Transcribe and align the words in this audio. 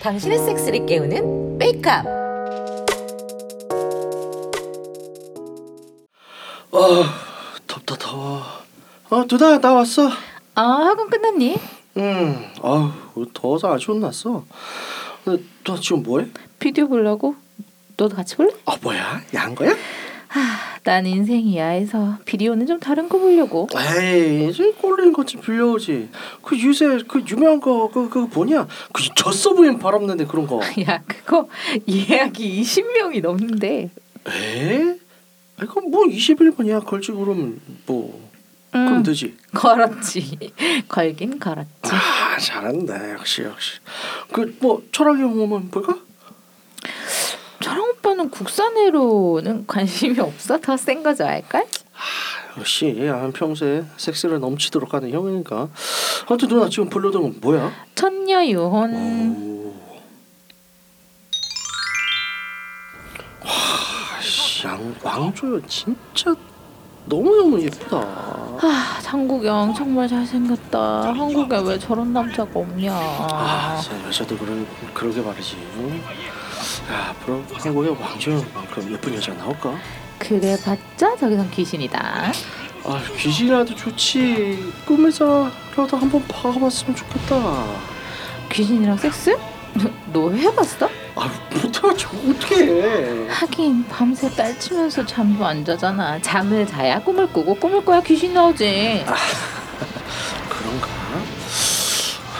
당신의 0.00 0.38
섹스를 0.38 0.86
깨우는 0.86 1.58
메이크업. 1.58 2.06
아 6.72 7.14
덥다 7.66 7.96
더워. 7.96 8.42
어 9.10 9.24
누나 9.26 9.58
나 9.58 9.72
왔어. 9.74 10.08
아, 10.54 10.62
학원 10.62 11.10
끝났니? 11.10 11.58
응. 11.96 12.52
아우 12.62 12.92
더워서 13.34 13.72
아주 13.74 13.92
혼났어. 13.92 14.44
너, 15.24 15.38
너 15.64 15.80
지금 15.80 16.02
뭐해? 16.02 16.28
비디오 16.58 16.88
보려고? 16.88 17.34
너도 17.96 18.16
같이 18.16 18.36
볼래? 18.36 18.50
아 18.66 18.76
뭐야? 18.80 19.20
야한 19.34 19.54
거야? 19.54 19.74
난 20.82 21.04
인생이 21.06 21.58
야 21.58 21.68
해서 21.68 22.16
비디오는 22.24 22.66
좀 22.66 22.80
다른 22.80 23.08
거 23.08 23.18
보려고. 23.18 23.68
에이 23.76 24.48
이제 24.48 24.72
꼴린 24.80 25.12
것좀 25.12 25.40
빌려오지. 25.42 26.08
그 26.42 26.62
요새 26.62 26.98
그 27.06 27.22
유명한 27.28 27.60
거그 27.60 28.08
그거 28.08 28.26
뭐냐? 28.32 28.66
그 28.92 29.02
젖소 29.14 29.54
부인 29.54 29.78
바람내는 29.78 30.26
그런 30.26 30.46
거. 30.46 30.60
야, 30.88 31.02
그거 31.06 31.48
예약이 31.88 32.62
20명이 32.62 33.20
넘는데. 33.22 33.90
에? 34.28 34.96
아 35.58 35.66
그럼 35.66 35.90
뭐 35.90 36.04
21번이야 36.06 36.84
걸지 36.86 37.12
그러면 37.12 37.60
뭐 37.86 38.30
그럼 38.70 38.96
음, 38.98 39.02
되지. 39.02 39.36
걸었지. 39.54 40.38
걸긴 40.88 41.38
걸었지. 41.38 41.68
아 41.92 42.38
잘한다 42.38 43.12
역시 43.12 43.42
역시. 43.42 43.78
그 44.32 44.54
뭐 44.60 44.82
철학의 44.92 45.24
몸은 45.24 45.70
볼까? 45.70 45.98
오빠는 48.00 48.30
국산회로는 48.30 49.66
관심이 49.68 50.18
없어? 50.20 50.58
더 50.58 50.76
센 50.76 51.02
거 51.02 51.14
좋아할걸? 51.14 51.66
역시 52.58 53.08
아, 53.12 53.30
평소에 53.32 53.84
섹스를 53.96 54.40
넘치도록 54.40 54.94
하는 54.94 55.10
형이니까. 55.10 55.68
아무튼 56.28 56.48
누나 56.48 56.68
지금 56.68 56.88
불러던 56.88 57.22
건 57.22 57.34
뭐야? 57.40 57.70
천녀 57.94 58.44
유혼. 58.44 58.94
오. 58.94 59.74
와, 63.44 64.20
씨, 64.20 64.66
양 64.66 64.94
왕조연 65.02 65.62
진짜 65.68 66.34
너무 67.06 67.36
너무 67.36 67.60
예쁘다. 67.62 67.96
아, 67.98 68.98
장국영 69.02 69.74
정말 69.74 70.08
잘생겼다. 70.08 71.02
한국에 71.14 71.58
왜 71.64 71.78
저런 71.78 72.12
남자가 72.12 72.50
없냐. 72.58 72.92
아, 72.94 73.78
진짜 73.80 74.06
여자도 74.06 74.36
그런 74.38 74.66
그러게 74.92 75.20
말이지. 75.20 75.56
응? 75.76 76.02
야, 76.90 77.10
앞으로 77.10 77.44
한국에 77.52 77.88
왕조연만큼 77.90 78.92
예쁜 78.92 79.14
여자 79.14 79.32
나올까? 79.34 79.78
그래봤자 80.18 81.16
저기선 81.18 81.50
귀신이다. 81.50 82.32
아, 82.84 83.02
귀신이라도 83.16 83.74
좋지. 83.74 84.72
꿈에서라도 84.86 85.96
한번 85.96 86.26
봐봤으면 86.26 86.96
좋겠다. 86.96 87.64
귀신이랑 88.50 88.96
섹스? 88.96 89.38
너 90.12 90.30
해봤어? 90.32 90.88
아, 91.14 91.30
못하죠. 91.52 92.08
어떻게 92.28 92.64
해? 92.66 93.28
하긴 93.28 93.86
밤새 93.88 94.28
딸치면서 94.30 95.06
잠도 95.06 95.46
안 95.46 95.64
자잖아. 95.64 96.20
잠을 96.20 96.66
자야 96.66 97.00
꿈을 97.02 97.28
꾸고 97.32 97.54
꿈을 97.54 97.84
꿔야 97.84 98.00
귀신 98.02 98.34
나오지. 98.34 99.04
그런가? 100.48 100.88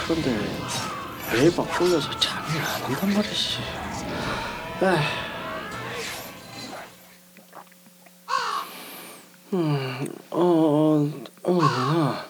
그런데 0.05 0.37
매일 1.33 1.53
막 1.57 1.69
꼴려서 1.79 2.11
잠이 2.19 2.47
안 2.59 2.83
온단 2.91 3.15
말이지. 3.15 3.59
음, 9.53 10.07
어, 10.31 10.39
어, 10.41 11.11
어, 11.45 11.53
누나. 11.53 12.25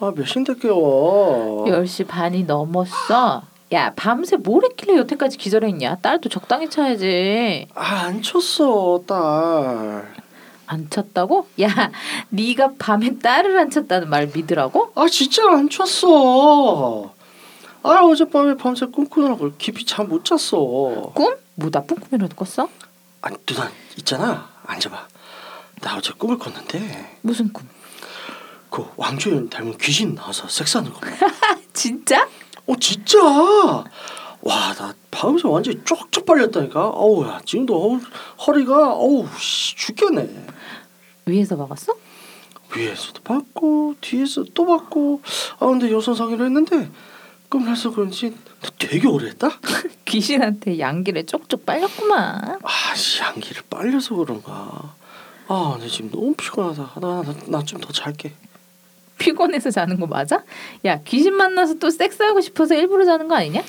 아, 0.00 0.12
몇 0.14 0.24
시인데 0.26 0.54
깨워? 0.54 1.64
10시 1.66 2.06
반이 2.06 2.44
넘었어. 2.44 3.42
야 3.72 3.92
밤새 3.94 4.36
뭘 4.36 4.64
했길래 4.64 4.96
여태까지 4.98 5.36
기절했냐? 5.36 5.96
딸도 5.96 6.28
적당히 6.28 6.70
차야지. 6.70 7.66
아, 7.74 8.04
안 8.06 8.22
쳤어, 8.22 9.02
딸. 9.06 10.14
안 10.66 10.88
쳤다고? 10.90 11.46
야 11.62 11.90
네가 12.28 12.72
밤에 12.78 13.18
딸을 13.18 13.58
안 13.58 13.70
쳤다는 13.70 14.08
말 14.10 14.30
믿으라고? 14.34 14.92
아, 14.94 15.06
진짜 15.08 15.42
안 15.50 15.68
쳤어. 15.68 17.12
아, 17.82 17.90
어젯밤에 18.04 18.54
밤새 18.56 18.86
꿈꾸느라고 18.86 19.52
깊이 19.58 19.84
잠 19.84 20.08
못 20.08 20.24
잤어. 20.24 21.12
꿈? 21.14 21.34
뭐 21.58 21.70
나쁜 21.70 21.96
꿈이라도 21.98 22.36
꿨어? 22.36 22.68
아, 23.22 23.30
누나 23.44 23.70
있잖아. 23.96 24.48
앉아봐. 24.64 25.08
나 25.80 25.96
어제 25.96 26.12
꿈을 26.16 26.38
꿨는데 26.38 27.18
무슨 27.22 27.52
꿈? 27.52 27.68
그 28.70 28.86
왕조연 28.96 29.50
닮은 29.50 29.76
귀신 29.78 30.14
나와서 30.14 30.46
섹스하는 30.48 30.92
거. 30.92 31.00
진짜? 31.72 32.28
어 32.66 32.74
진짜. 32.80 33.18
와 34.40 34.72
나 34.78 34.94
밤새 35.10 35.48
완전히 35.48 35.80
쪽쪽 35.84 36.24
빨렸다니까. 36.26 36.90
어우 36.90 37.26
야 37.26 37.40
지금도 37.44 37.74
어우, 37.74 38.00
허리가 38.46 38.92
어우 38.92 39.26
씨 39.36 39.74
죽겠네. 39.74 40.46
위에서 41.26 41.56
막았어? 41.56 41.92
위에서도 42.76 43.20
받고 43.24 43.96
뒤에서 44.00 44.44
또 44.54 44.64
받고 44.66 45.22
아 45.58 45.66
근데 45.66 45.90
여선 45.90 46.14
상의를 46.14 46.46
했는데 46.46 46.88
꿈에서 47.48 47.90
그런지 47.90 48.36
되게 48.78 49.06
오래 49.06 49.28
했다. 49.28 49.50
귀신한테 50.04 50.78
양기를 50.78 51.26
쪽쪽 51.26 51.64
빨렸구만. 51.66 52.58
아씨 52.62 53.20
양기를 53.22 53.62
빨려서 53.70 54.14
그런가. 54.16 54.94
아 55.48 55.70
근데 55.74 55.88
지금 55.88 56.10
너무 56.10 56.34
피곤하다. 56.34 56.92
나나 57.00 57.64
좀 57.64 57.80
더 57.80 57.92
잘게. 57.92 58.32
피곤해서 59.18 59.70
자는 59.70 59.98
거 59.98 60.06
맞아? 60.06 60.42
야 60.84 61.00
귀신 61.02 61.34
만나서 61.34 61.74
또 61.74 61.90
섹스하고 61.90 62.40
싶어서 62.40 62.74
일부러 62.74 63.04
자는 63.04 63.26
거 63.28 63.34
아니냐? 63.36 63.62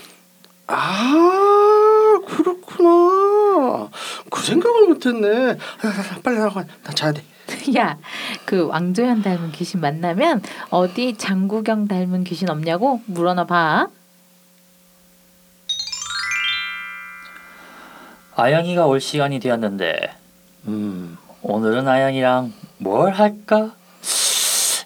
아 0.68 2.20
그렇구나. 2.28 3.90
그 4.30 4.42
생각을 4.44 4.88
못했네. 4.88 5.28
아, 5.52 5.88
나, 5.88 5.92
나, 6.04 6.20
빨리 6.24 6.38
나가. 6.38 6.64
나 6.84 6.92
자야 6.94 7.12
돼. 7.14 7.24
야 7.76 7.98
그 8.46 8.66
왕조연 8.66 9.22
닮은 9.24 9.52
귀신 9.52 9.80
만나면 9.80 10.42
어디 10.70 11.16
장국영 11.18 11.88
닮은 11.88 12.24
귀신 12.24 12.50
없냐고 12.50 13.02
물어나 13.06 13.46
봐. 13.46 13.88
아영이가 18.40 18.86
올 18.86 19.02
시간이 19.02 19.40
되었는데 19.40 20.16
음 20.68 21.18
오늘은 21.42 21.88
아영이랑 21.88 22.54
뭘 22.78 23.12
할까? 23.12 23.72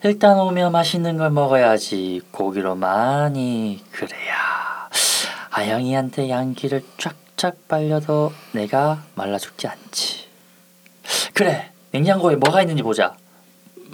일단 0.04 0.40
오면 0.40 0.72
맛있는 0.72 1.18
걸 1.18 1.30
먹어야지 1.30 2.22
고기로 2.32 2.76
많이 2.76 3.84
그래야 3.92 4.90
아영이한테 5.52 6.30
양기를 6.30 6.84
쫙쫙 6.98 7.68
빨려도 7.68 8.34
내가 8.54 9.04
말라 9.14 9.38
죽지 9.38 9.68
않지 9.68 10.28
그래 11.36 11.72
냉장고에 11.92 12.36
뭐가 12.38 12.62
있는지 12.62 12.82
보자 12.82 13.16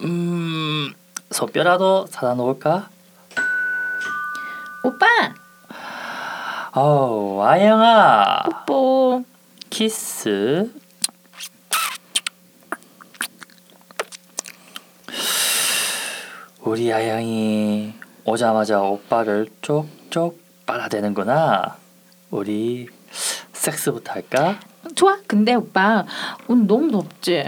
음 0.03 0.93
소뼈라도 1.31 2.07
사다 2.07 2.33
놓을까? 2.35 2.89
오빠 4.85 5.05
어우 6.71 7.41
아영아 7.41 8.43
뽀뽀. 8.65 9.28
키스. 9.69 10.71
우리 16.61 16.91
아영이 16.91 17.93
오자마자 18.25 18.81
오빠를 18.81 19.47
쪽쪽 19.61 20.39
빨아대는구나. 20.65 21.77
우리 22.31 22.87
섹스부터 23.53 24.13
할까? 24.13 24.59
좋아. 24.95 25.17
근데 25.25 25.55
오빠 25.55 26.05
오늘 26.47 26.67
너무 26.67 26.91
덥지. 26.91 27.43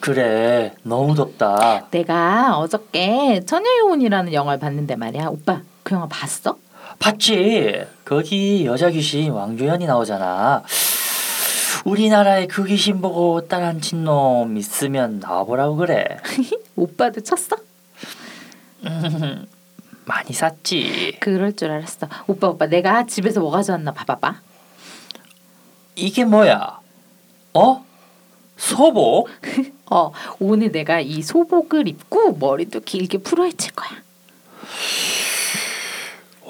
그래, 0.00 0.74
너무 0.82 1.14
덥다. 1.14 1.88
내가 1.90 2.58
어저께 2.58 3.42
처녀요원이라는 3.46 4.32
영화를 4.32 4.60
봤는데 4.60 4.96
말이야. 4.96 5.26
오빠 5.28 5.62
그 5.82 5.94
영화 5.94 6.06
봤어? 6.08 6.56
봤지? 6.98 7.84
거기 8.04 8.64
여자 8.66 8.90
귀신 8.90 9.30
왕조연이 9.32 9.86
나오잖아. 9.86 10.62
우리나라에 11.84 12.46
그 12.46 12.64
귀신 12.64 13.00
보고 13.00 13.46
딸한친 13.46 14.04
놈 14.04 14.56
있으면 14.56 15.20
나와보라고 15.20 15.76
그래. 15.76 16.04
오빠도 16.76 17.20
쳤어? 17.22 17.56
많이 20.04 20.32
쌌지. 20.32 21.16
그럴 21.20 21.54
줄 21.54 21.70
알았어. 21.70 22.08
오빠 22.26 22.48
오빠 22.48 22.66
내가 22.66 23.06
집에서 23.06 23.40
뭐 23.40 23.50
가져왔나 23.50 23.92
봐봐봐. 23.92 24.40
이게 25.96 26.24
뭐야? 26.24 26.80
어? 27.54 27.84
소복? 28.56 29.28
어 29.90 30.12
오늘 30.38 30.70
내가 30.70 31.00
이 31.00 31.22
소복을 31.22 31.88
입고 31.88 32.34
머리도 32.34 32.80
길게 32.80 33.18
풀어헤칠 33.18 33.72
거야. 33.72 33.90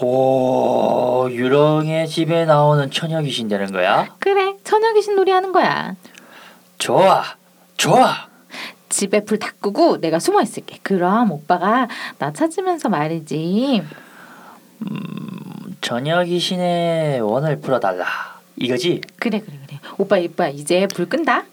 오, 0.02 1.28
유령의 1.30 2.08
집에 2.08 2.44
나오는 2.46 2.90
처녀 2.90 3.20
귀신 3.20 3.48
되는 3.48 3.70
거야? 3.70 4.14
그래 4.18 4.54
처녀 4.64 4.92
귀신 4.94 5.14
놀이 5.14 5.30
하는 5.30 5.52
거야. 5.52 5.94
좋아, 6.78 7.22
좋아. 7.76 8.28
집에 8.88 9.24
불 9.24 9.38
다 9.38 9.52
끄고 9.60 10.00
내가 10.00 10.18
숨어 10.18 10.40
있을게. 10.42 10.78
그럼 10.82 11.30
오빠가 11.32 11.86
나 12.18 12.32
찾으면서 12.32 12.88
말이지. 12.88 13.82
저녁 15.80 16.24
귀신의 16.24 17.20
원을 17.20 17.60
풀어달라. 17.60 18.06
이거지? 18.56 19.00
그래 19.18 19.40
그래 19.40 19.58
그래. 19.66 19.80
오빠 19.98 20.18
오빠 20.18 20.48
이제 20.48 20.86
불 20.94 21.08
끈다. 21.08 21.44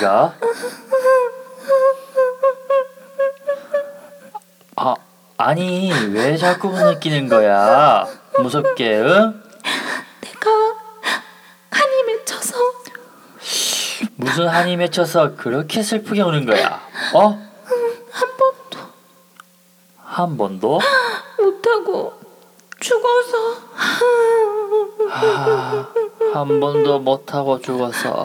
소리가? 0.00 0.34
아, 4.76 4.94
아니 5.36 5.92
왜 6.12 6.36
자꾸 6.36 6.70
느끼는 6.70 7.28
거야? 7.28 8.06
무섭게, 8.38 9.00
응? 9.00 9.42
내가 10.22 10.50
한이 11.70 12.02
맺혀서 12.06 12.56
무슨 14.16 14.48
한이 14.48 14.76
맺혀서 14.78 15.36
그렇게 15.36 15.82
슬프게 15.82 16.22
우는 16.22 16.46
거야? 16.46 16.80
어? 17.14 17.38
한 18.10 18.28
번도 18.38 18.78
한 19.98 20.36
번도? 20.38 20.80
못하고 21.38 22.14
죽어서 22.80 23.36
아, 25.10 25.86
한 26.32 26.60
번도 26.60 27.00
못하고 27.00 27.60
죽어서 27.60 28.24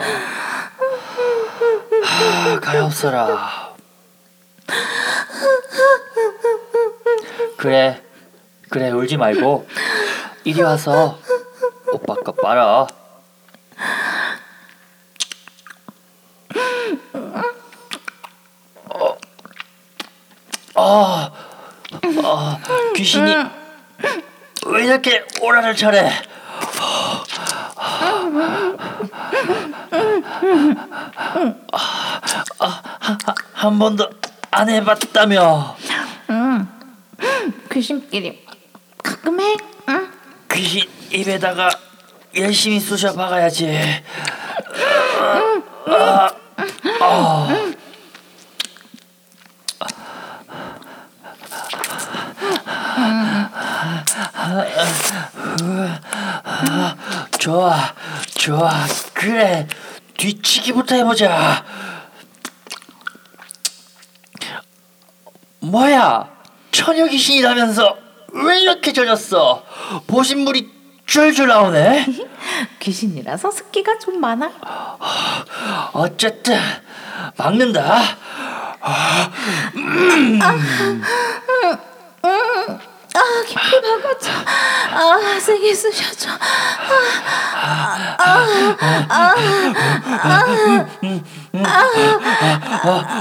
아, 2.18 2.60
가엾어라 2.62 3.76
그래 7.58 8.02
그래 8.70 8.90
울지 8.90 9.18
말고 9.18 9.68
이리 10.46 10.62
와서 10.62 11.20
오빠 11.92 12.14
거 12.16 12.32
빨아 12.32 12.88
어, 18.94 19.18
아, 20.76 21.32
아, 22.24 22.60
귀신이 22.96 23.34
왜 24.68 24.86
이렇게 24.86 25.26
오라를 25.42 25.76
차래? 25.76 26.12
한 33.54 33.80
번도 33.80 34.10
안 34.52 34.70
해봤다며 34.70 35.76
귀신끼리 37.72 38.46
가끔 39.04 39.40
해. 39.42 39.58
응? 39.90 40.12
귀신 40.52 40.84
입에다가 41.12 41.70
열심히 42.36 42.80
쑤셔 42.80 43.14
박아야지. 43.14 44.04
좋아, 57.40 57.94
좋아, 58.36 58.72
그래. 59.26 59.68
뒤치기부터 60.18 60.96
해보자. 60.96 61.66
뭐야? 65.62 66.30
처녀 66.72 67.08
귀신이라면서 67.08 67.98
왜 68.34 68.62
이렇게 68.62 68.94
젖었어? 68.94 69.64
보신물이 70.06 70.70
줄줄 71.08 71.48
나오네. 71.48 72.06
귀신이라서 72.80 73.50
습기가 73.50 73.98
좀 73.98 74.20
많아. 74.20 74.52
어쨌든 75.94 76.60
막는다. 77.36 78.02
아 78.82 79.32
깊이 83.46 83.82
박아줘. 83.82 84.32
아 84.92 85.40
세게 85.40 85.74
쑤셔줘. 85.74 86.30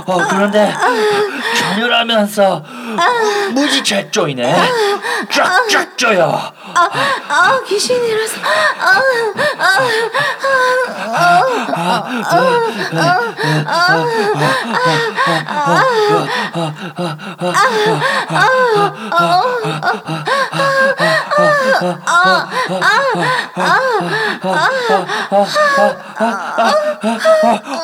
어 0.06 0.26
그런데 0.30 0.74
전율하면서 1.56 2.64
무지 3.52 3.82
잘 3.84 4.10
쪼이네. 4.10 4.54
쫙쫙 5.30 5.96
쪼여. 5.96 6.52
아 7.28 7.60
귀신이라서. 7.66 8.34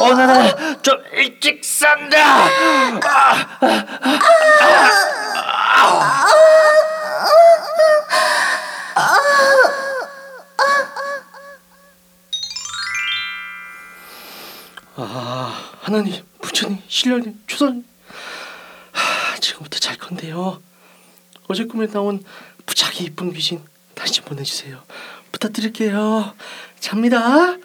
오늘은 0.01 0.83
좀 0.83 0.95
일찍 1.13 1.65
산다. 1.65 2.19
아 14.97 15.73
하나님 15.81 16.23
부처님 16.41 16.79
신령님 16.89 17.41
주선님 17.47 17.85
하, 18.93 19.37
지금부터 19.39 19.79
잘 19.79 19.97
건데요 19.97 20.63
어제 21.49 21.65
꿈에 21.65 21.87
나온 21.87 22.23
무지하게 22.71 23.05
이쁜 23.05 23.33
귀신 23.33 23.63
다시 23.95 24.15
좀 24.15 24.25
보내주세요. 24.27 24.81
부탁드릴게요. 25.33 26.35
잡니다. 26.79 27.57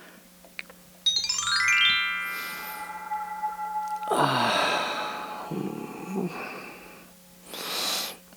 아, 4.10 5.48
음, 5.52 6.30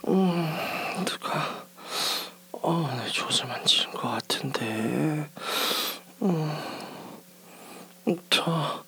음, 0.08 1.04
누가? 1.06 1.64
어, 2.52 3.00
내 3.02 3.10
젖을 3.10 3.46
만지는 3.46 3.92
것 3.92 4.08
같은데. 4.10 5.30
저 8.30 8.84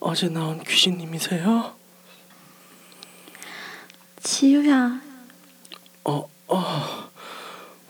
어제 0.00 0.28
나온 0.28 0.62
귀신님이세요? 0.62 1.74
지우야, 4.22 5.00
어, 6.04 6.28
어, 6.48 7.10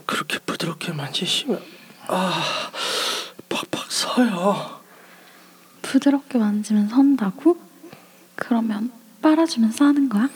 그렇게 0.06 0.38
부드럽게 0.38 0.92
만지시면 0.92 1.62
아, 2.08 2.70
팍팍 3.48 3.90
서요. 3.90 4.80
부드럽게 5.82 6.38
만지면 6.38 6.88
선다고? 6.88 7.56
그러면 8.34 8.92
빨아주면 9.22 9.72
싸는 9.72 10.08
거야? 10.08 10.28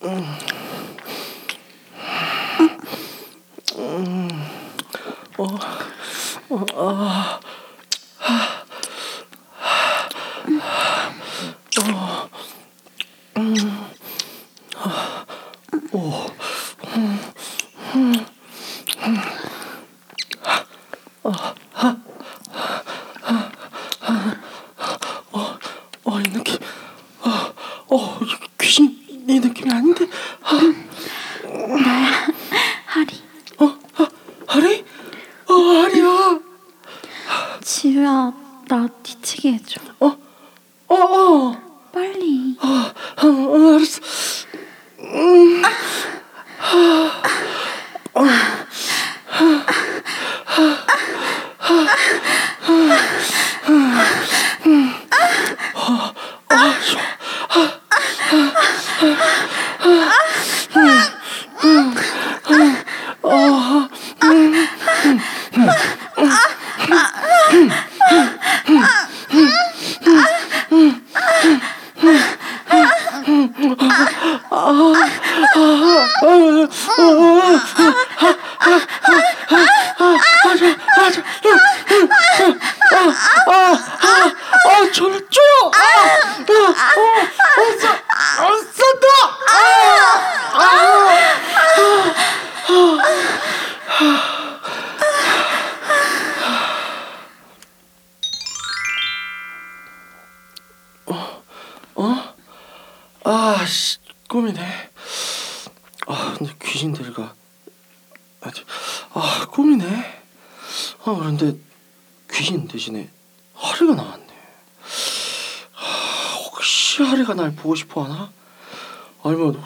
어, 0.00 0.38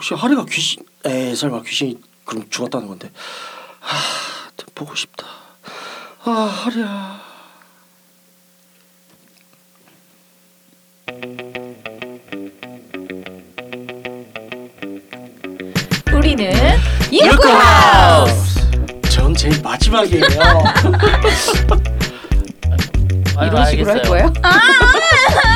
혹시 0.05 0.13
하리가 0.13 0.45
귀신? 0.45 0.83
에이, 1.03 1.35
설마 1.35 1.63
귀신이 1.63 1.99
그럼 2.25 2.47
죽었다는 2.51 2.87
건데. 2.87 3.09
아, 3.81 4.49
보고 4.75 4.93
싶다. 4.93 5.25
아, 6.25 6.31
하리야. 6.31 7.21
우리는 16.13 16.53
유쿠하우스. 17.11 18.59
전 19.09 19.33
제일 19.33 19.59
마지막이에요. 19.63 20.25
이런 23.41 23.65
식으로 23.65 23.89
할 23.89 23.97
알겠어요. 23.97 24.03
거예요? 24.03 24.33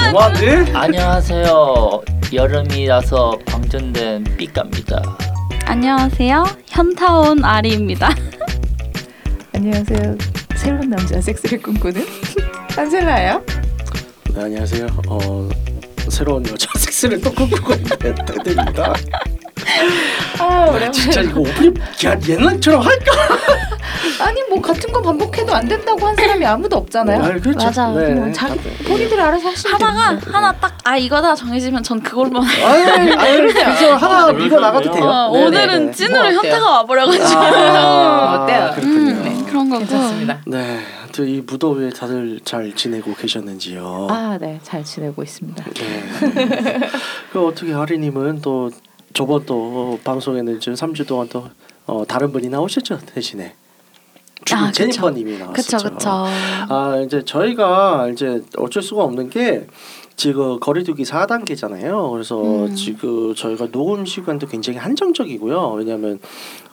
너무한데? 0.06 0.72
안녕하세요. 0.74 2.01
여름이라서 2.34 3.38
방전된 3.69 4.23
삐까입니다. 4.35 4.99
안녕하세요. 5.65 6.43
현타 6.69 7.19
온 7.19 7.43
아리입니다. 7.45 8.09
안녕하세요. 9.53 10.17
새로운 10.55 10.89
남자 10.89 11.21
섹스를 11.21 11.61
꿈꾸는 11.61 12.03
한셀라예요. 12.75 13.43
네, 14.33 14.41
안녕하세요. 14.43 14.88
어, 15.07 15.47
새로운 16.09 16.47
여자 16.47 16.67
섹스를 16.79 17.21
또 17.21 17.31
꿈꾸고 17.31 17.73
있는 17.73 17.89
테드입니다. 18.25 18.93
아 20.39 20.65
오랜만에. 20.69 20.91
진짜 20.91 21.21
이거 21.21 21.41
오프닝 21.41 21.75
야, 22.05 22.19
옛날처럼 22.27 22.81
할까? 22.81 23.11
아니 24.20 24.41
뭐 24.50 24.62
같은 24.62 24.91
거 24.91 25.01
반복해도 25.01 25.53
안 25.53 25.68
된다고 25.68 26.06
한 26.08 26.15
사람이 26.15 26.46
아무도 26.46 26.77
없잖아요. 26.77 27.24
아, 27.24 27.29
그렇죠. 27.39 27.65
맞아. 27.65 27.88
뭐 27.89 28.32
자기 28.32 28.60
본인들 28.84 29.20
알아서 29.20 29.50
하시면 29.50 29.74
하다가 29.74 30.10
됩니다. 30.10 30.38
하나 30.38 30.51
딱 30.53 30.79
아 30.89 30.98
이거다 30.98 31.36
정해지면 31.36 31.84
전 31.84 32.01
그걸만 32.01 32.44
해요. 32.44 32.65
아유, 32.65 33.13
아유, 33.15 33.38
그래서 33.38 33.96
하나 33.96 34.32
밀고 34.32 34.60
나가도 34.60 34.91
돼요. 34.91 35.03
어, 35.06 35.32
네네네. 35.38 35.48
오늘은 35.75 35.91
찐으로 35.91 36.20
뭐 36.20 36.27
어때요? 36.29 36.39
현타가 36.39 36.72
와버려가지고 36.72 37.25
아, 37.39 38.41
어때요? 38.41 38.72
그렇군요. 38.74 39.12
음, 39.12 39.46
그런 39.46 39.70
거고. 39.70 39.79
괜찮습니다. 39.82 40.41
네, 40.48 40.79
이 41.20 41.44
무더위에 41.46 41.91
다들 41.91 42.39
잘 42.44 42.74
지내고 42.74 43.13
계셨는지요? 43.13 44.08
아, 44.10 44.39
네, 44.41 44.60
잘 44.63 44.84
지내고 44.84 45.22
있습니다. 45.22 45.63
네. 45.63 46.79
그 47.32 47.46
어떻게 47.46 47.72
하리님은 47.72 48.41
또 48.41 48.72
저번 49.13 49.46
또 49.46 50.00
방송에는 50.03 50.60
지금 50.60 50.74
3주 50.74 51.06
동안 51.08 51.27
또 51.29 51.50
어, 51.86 52.03
다른 52.08 52.32
분이 52.32 52.50
나오셨죠 52.50 53.00
대신에 53.13 53.53
아. 54.51 54.72
제니퍼님이 54.72 55.38
나왔었죠. 55.38 55.77
그쵸 55.77 55.89
그쵸. 55.89 56.10
아 56.10 57.01
이제 57.05 57.24
저희가 57.24 58.10
이제 58.12 58.41
어쩔 58.58 58.81
수가 58.81 59.03
없는 59.03 59.29
게 59.29 59.67
지금 60.19 60.60
거리두기 60.60 61.03
4단계잖아요. 61.03 62.12
그래서 62.12 62.65
음. 62.65 62.75
지금 62.75 63.34
저희가 63.34 63.67
녹음 63.72 64.05
시간도 64.05 64.48
굉장히 64.48 64.77
한정적이고요. 64.77 65.75
왜냐하면 65.77 66.19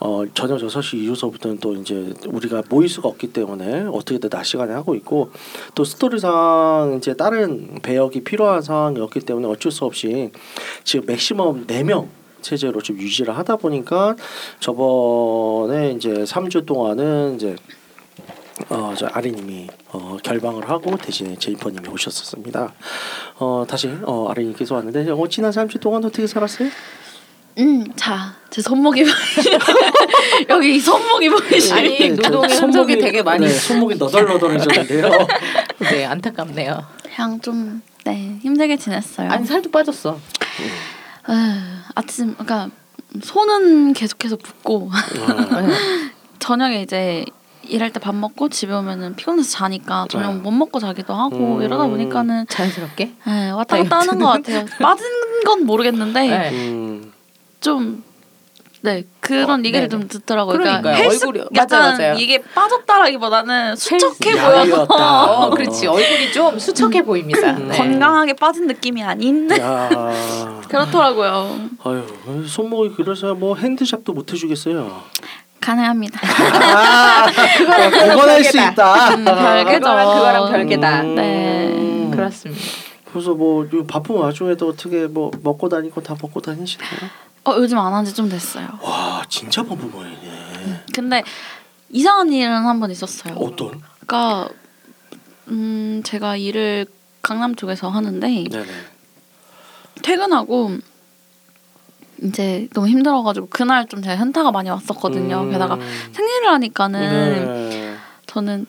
어, 0.00 0.25
저녁 0.35 0.58
6시 0.58 0.99
이후서부터는 0.99 1.58
또 1.58 1.75
이제 1.75 2.12
우리가 2.26 2.64
모일 2.68 2.88
수가 2.88 3.08
없기 3.08 3.32
때문에 3.32 3.85
어떻게든 3.85 4.30
낮 4.30 4.42
시간에 4.42 4.73
하고 4.73 4.96
있고 4.96 5.30
또 5.76 5.85
스토리상 5.85 6.96
이제 6.99 7.14
다른 7.14 7.78
배역이 7.82 8.25
필요한 8.25 8.62
상황이었기 8.62 9.20
때문에 9.20 9.46
어쩔 9.46 9.70
수 9.70 9.85
없이 9.85 10.32
지금 10.82 11.06
맥시멈 11.06 11.68
4명 11.68 12.08
체제로 12.43 12.81
좀 12.81 12.99
유지를 12.99 13.37
하다 13.37 13.57
보니까 13.57 14.16
저번에 14.61 15.93
이제 15.93 16.11
3주 16.11 16.66
동안은 16.66 17.37
이제 17.37 17.57
어, 18.71 18.95
저 18.97 19.07
아리님이 19.07 19.69
어, 19.93 20.16
결방을 20.23 20.69
하고 20.69 20.97
대신에 20.97 21.37
제이퍼님이 21.37 21.88
오셨었습니다. 21.88 22.73
어, 23.38 23.64
다시 23.69 23.90
어, 24.05 24.28
아리님께서 24.31 24.75
왔는데 24.75 25.11
어, 25.11 25.28
지난 25.28 25.50
3주 25.50 25.81
동안 25.81 26.05
어떻게 26.05 26.26
살았어요? 26.26 26.69
음, 27.59 27.87
자, 27.97 28.35
제 28.50 28.61
손목이? 28.61 29.05
여기 30.50 30.76
이 30.76 30.81
손목이 30.81 31.28
보이시죠? 31.31 31.75
아니, 31.75 31.99
네, 31.99 32.09
노동의 32.11 32.50
저 32.50 32.66
흔적이 32.66 32.99
되게 32.99 33.23
많이 33.23 33.47
네, 33.47 33.52
손목이 33.52 33.95
너덜너덜해졌는데요. 33.97 35.11
네, 35.90 36.05
안타깝네요. 36.05 36.85
그냥 37.02 37.40
좀 37.40 37.83
네, 38.05 38.38
힘들게 38.43 38.76
지냈어요. 38.76 39.31
아니 39.31 39.47
살도 39.47 39.71
빠졌어. 39.71 40.19
에휴, 41.28 41.37
아침 41.95 42.35
그러니까 42.35 42.71
손은 43.23 43.92
계속해서 43.95 44.37
붓고 44.37 44.90
어, 44.90 44.90
저녁에 46.38 46.83
이제 46.83 47.25
일할 47.62 47.92
때 47.92 47.99
밥 47.99 48.14
먹고 48.14 48.49
집에 48.49 48.73
오면은 48.73 49.16
피곤해서 49.16 49.50
자니까 49.50 50.06
저녁 50.09 50.35
네. 50.35 50.40
못 50.40 50.50
먹고 50.52 50.78
자기도 50.78 51.14
하고 51.14 51.56
음. 51.56 51.62
이러다 51.62 51.87
보니까는 51.87 52.47
자연스럽게. 52.49 53.12
에, 53.26 53.50
왔다 53.50 53.76
갔다 53.78 53.99
하는 54.00 54.18
것 54.21 54.26
같아요. 54.26 54.64
빠진 54.80 55.06
건 55.45 55.66
모르겠는데 55.66 56.28
네. 56.28 56.50
음, 56.52 57.12
좀 57.61 58.04
네 58.83 59.04
그런 59.21 59.50
어, 59.50 59.59
얘기를 59.64 59.88
네네. 59.88 59.88
좀 59.88 60.06
듣더라고요. 60.09 60.59
그러니까요. 60.59 60.95
헬스, 60.97 61.26
얼굴이- 61.26 61.49
약간 61.56 61.80
맞아요, 61.80 61.97
맞아요. 61.99 62.14
이게 62.18 62.42
빠졌다라기보다는 62.54 63.75
수척해. 63.76 64.33
보여서 64.40 64.83
어, 64.88 65.50
그렇지. 65.54 65.87
얼굴이 65.87 66.33
좀 66.33 66.59
수척해 66.59 67.02
보입니다. 67.02 67.52
음. 67.52 67.68
네. 67.68 67.76
건강하게 67.76 68.35
빠진 68.35 68.66
느낌이 68.66 69.02
아닌 69.02 69.50
야, 69.59 69.88
그렇더라고요. 70.68 71.59
아유 71.85 72.04
손목이 72.47 72.95
그래서 72.97 73.35
뭐 73.35 73.56
핸드샵도 73.56 74.12
못 74.12 74.33
해주겠어요. 74.33 75.02
가능합니다. 75.61 76.21
아, 76.23 77.26
그거는 77.59 77.90
복원할 77.90 78.45
수 78.45 78.56
있다. 78.56 79.14
음, 79.14 79.25
별개죠. 79.25 79.78
그거랑 79.80 80.14
그거랑 80.14 80.52
별개다. 80.52 81.00
음. 81.02 81.14
네. 81.16 82.11
그렇습니다. 82.14 82.62
그래서 83.11 83.35
뭐이 83.35 83.68
바쁜 83.88 84.16
와중에도 84.16 84.68
어떻게 84.68 85.06
뭐 85.06 85.30
먹고 85.42 85.68
다니고 85.68 86.02
다 86.02 86.14
먹고 86.21 86.40
다니시나요? 86.40 86.90
어 87.46 87.56
요즘 87.58 87.78
안 87.78 87.92
한 87.94 88.04
지 88.04 88.12
좀 88.14 88.28
됐어요. 88.28 88.66
와 88.82 89.22
진짜 89.28 89.62
바쁜 89.62 89.90
모양이네. 89.90 90.84
근데 90.94 91.22
이상한 91.90 92.32
일은 92.32 92.52
한 92.66 92.80
번 92.80 92.90
있었어요. 92.90 93.34
어떤? 93.34 93.80
그러니까 94.06 94.48
음 95.48 96.02
제가 96.04 96.36
일을 96.36 96.86
강남 97.22 97.54
쪽에서 97.54 97.88
하는데 97.88 98.26
네네. 98.28 98.66
퇴근하고 100.02 100.76
이제 102.22 102.68
너무 102.72 102.88
힘들어가지고 102.88 103.48
그날 103.50 103.86
좀 103.86 104.02
제가 104.02 104.16
현타가 104.16 104.50
많이 104.50 104.70
왔었거든요. 104.70 105.42
음. 105.42 105.50
게다가 105.50 105.78
생일을 106.12 106.48
하니까는 106.52 107.68
네. 107.70 107.96
저는 108.26 108.66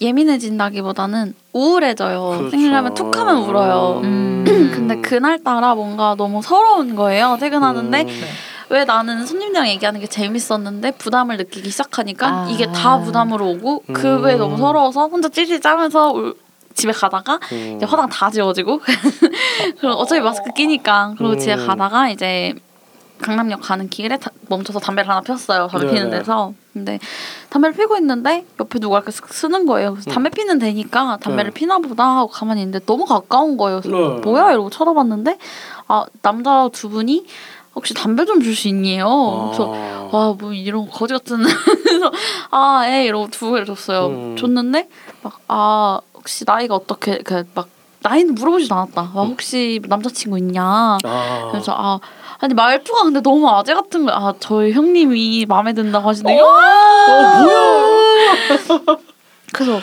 예민해진다기보다는 0.00 1.34
우울해져요. 1.52 2.28
그렇죠. 2.30 2.50
생일하면 2.50 2.94
툭 2.94 3.16
하면 3.16 3.38
울어요. 3.42 4.00
음. 4.02 4.44
근데 4.74 5.00
그날따라 5.00 5.74
뭔가 5.74 6.14
너무 6.16 6.42
서러운 6.42 6.94
거예요. 6.94 7.36
퇴근하는데 7.40 8.02
음. 8.02 8.20
왜 8.70 8.84
나는 8.84 9.26
손님들이랑 9.26 9.68
얘기하는 9.68 10.00
게 10.00 10.06
재밌었는데 10.06 10.92
부담을 10.92 11.36
느끼기 11.36 11.70
시작하니까 11.70 12.26
아. 12.28 12.48
이게 12.48 12.66
다 12.70 12.98
부담으로 13.00 13.48
오고 13.50 13.82
그게 13.92 14.34
음. 14.34 14.38
너무 14.38 14.56
서러워서 14.56 15.08
혼자 15.08 15.28
찌릿 15.28 15.60
짜면서 15.62 16.10
울- 16.12 16.34
집에 16.72 16.92
가다가 16.92 17.40
음. 17.52 17.74
이제 17.76 17.84
화장 17.84 18.08
다 18.08 18.30
지워지고 18.30 18.80
그리고 19.80 19.94
어차피 19.96 20.20
마스크 20.20 20.50
끼니까 20.52 21.14
그리고 21.18 21.36
집에 21.36 21.54
음. 21.54 21.66
가다가 21.66 22.08
이제 22.08 22.54
강남역 23.22 23.60
가는 23.62 23.88
길에 23.88 24.16
다- 24.18 24.30
멈춰서 24.48 24.78
담배를 24.80 25.08
하나 25.10 25.20
폈어요 25.20 25.68
담배 25.68 25.86
네네. 25.86 25.94
피는 25.98 26.10
데서 26.10 26.52
근데 26.72 26.98
담배를 27.50 27.76
피고 27.76 27.96
있는데 27.96 28.44
옆에 28.58 28.78
누가 28.78 28.98
이렇게 28.98 29.10
쓱 29.10 29.32
쓰는 29.32 29.66
거예요 29.66 29.92
그래서 29.92 30.10
음. 30.10 30.14
담배 30.14 30.30
피는 30.30 30.58
데니까 30.58 31.18
담배를 31.20 31.50
네. 31.52 31.54
피나 31.54 31.78
보다 31.78 32.04
하고 32.18 32.28
가만히 32.28 32.62
있는데 32.62 32.84
너무 32.86 33.04
가까운 33.04 33.56
거예요 33.56 33.80
그래서 33.80 34.14
네. 34.14 34.20
뭐야 34.20 34.52
이러고 34.52 34.70
쳐다봤는데 34.70 35.38
아 35.88 36.04
남자 36.22 36.68
두 36.72 36.88
분이 36.88 37.26
혹시 37.74 37.94
담배 37.94 38.24
좀 38.24 38.40
줄 38.42 38.54
수 38.56 38.68
있니요 38.68 39.50
그래서 39.52 39.72
아. 39.74 40.08
와뭐 40.12 40.52
이런 40.54 40.88
거지 40.88 41.12
같은 41.14 41.38
그래서 41.84 42.10
아에 42.50 43.04
이러고 43.06 43.28
두 43.30 43.50
개를 43.52 43.64
줬어요 43.66 44.06
음. 44.08 44.36
줬는데 44.36 44.88
막 45.22 45.38
아 45.48 46.00
혹시 46.14 46.44
나이가 46.46 46.74
어떻게 46.74 47.18
그막 47.18 47.68
나이는 48.02 48.34
물어보지도 48.34 48.74
않았다 48.74 49.10
와 49.14 49.24
혹시 49.24 49.80
남자친구 49.86 50.38
있냐 50.38 50.98
아. 51.02 51.48
그래서 51.50 51.72
아 51.76 51.98
아니 52.40 52.54
말투가 52.54 53.04
근데 53.04 53.20
너무 53.20 53.48
아재 53.50 53.74
같은 53.74 54.06
거야. 54.06 54.16
아 54.16 54.34
저희 54.40 54.72
형님이 54.72 55.44
마음에 55.46 55.74
든다고 55.74 56.08
하시네요. 56.08 56.42
어 56.42 57.42
뭐야? 57.42 58.34
그래서 59.52 59.80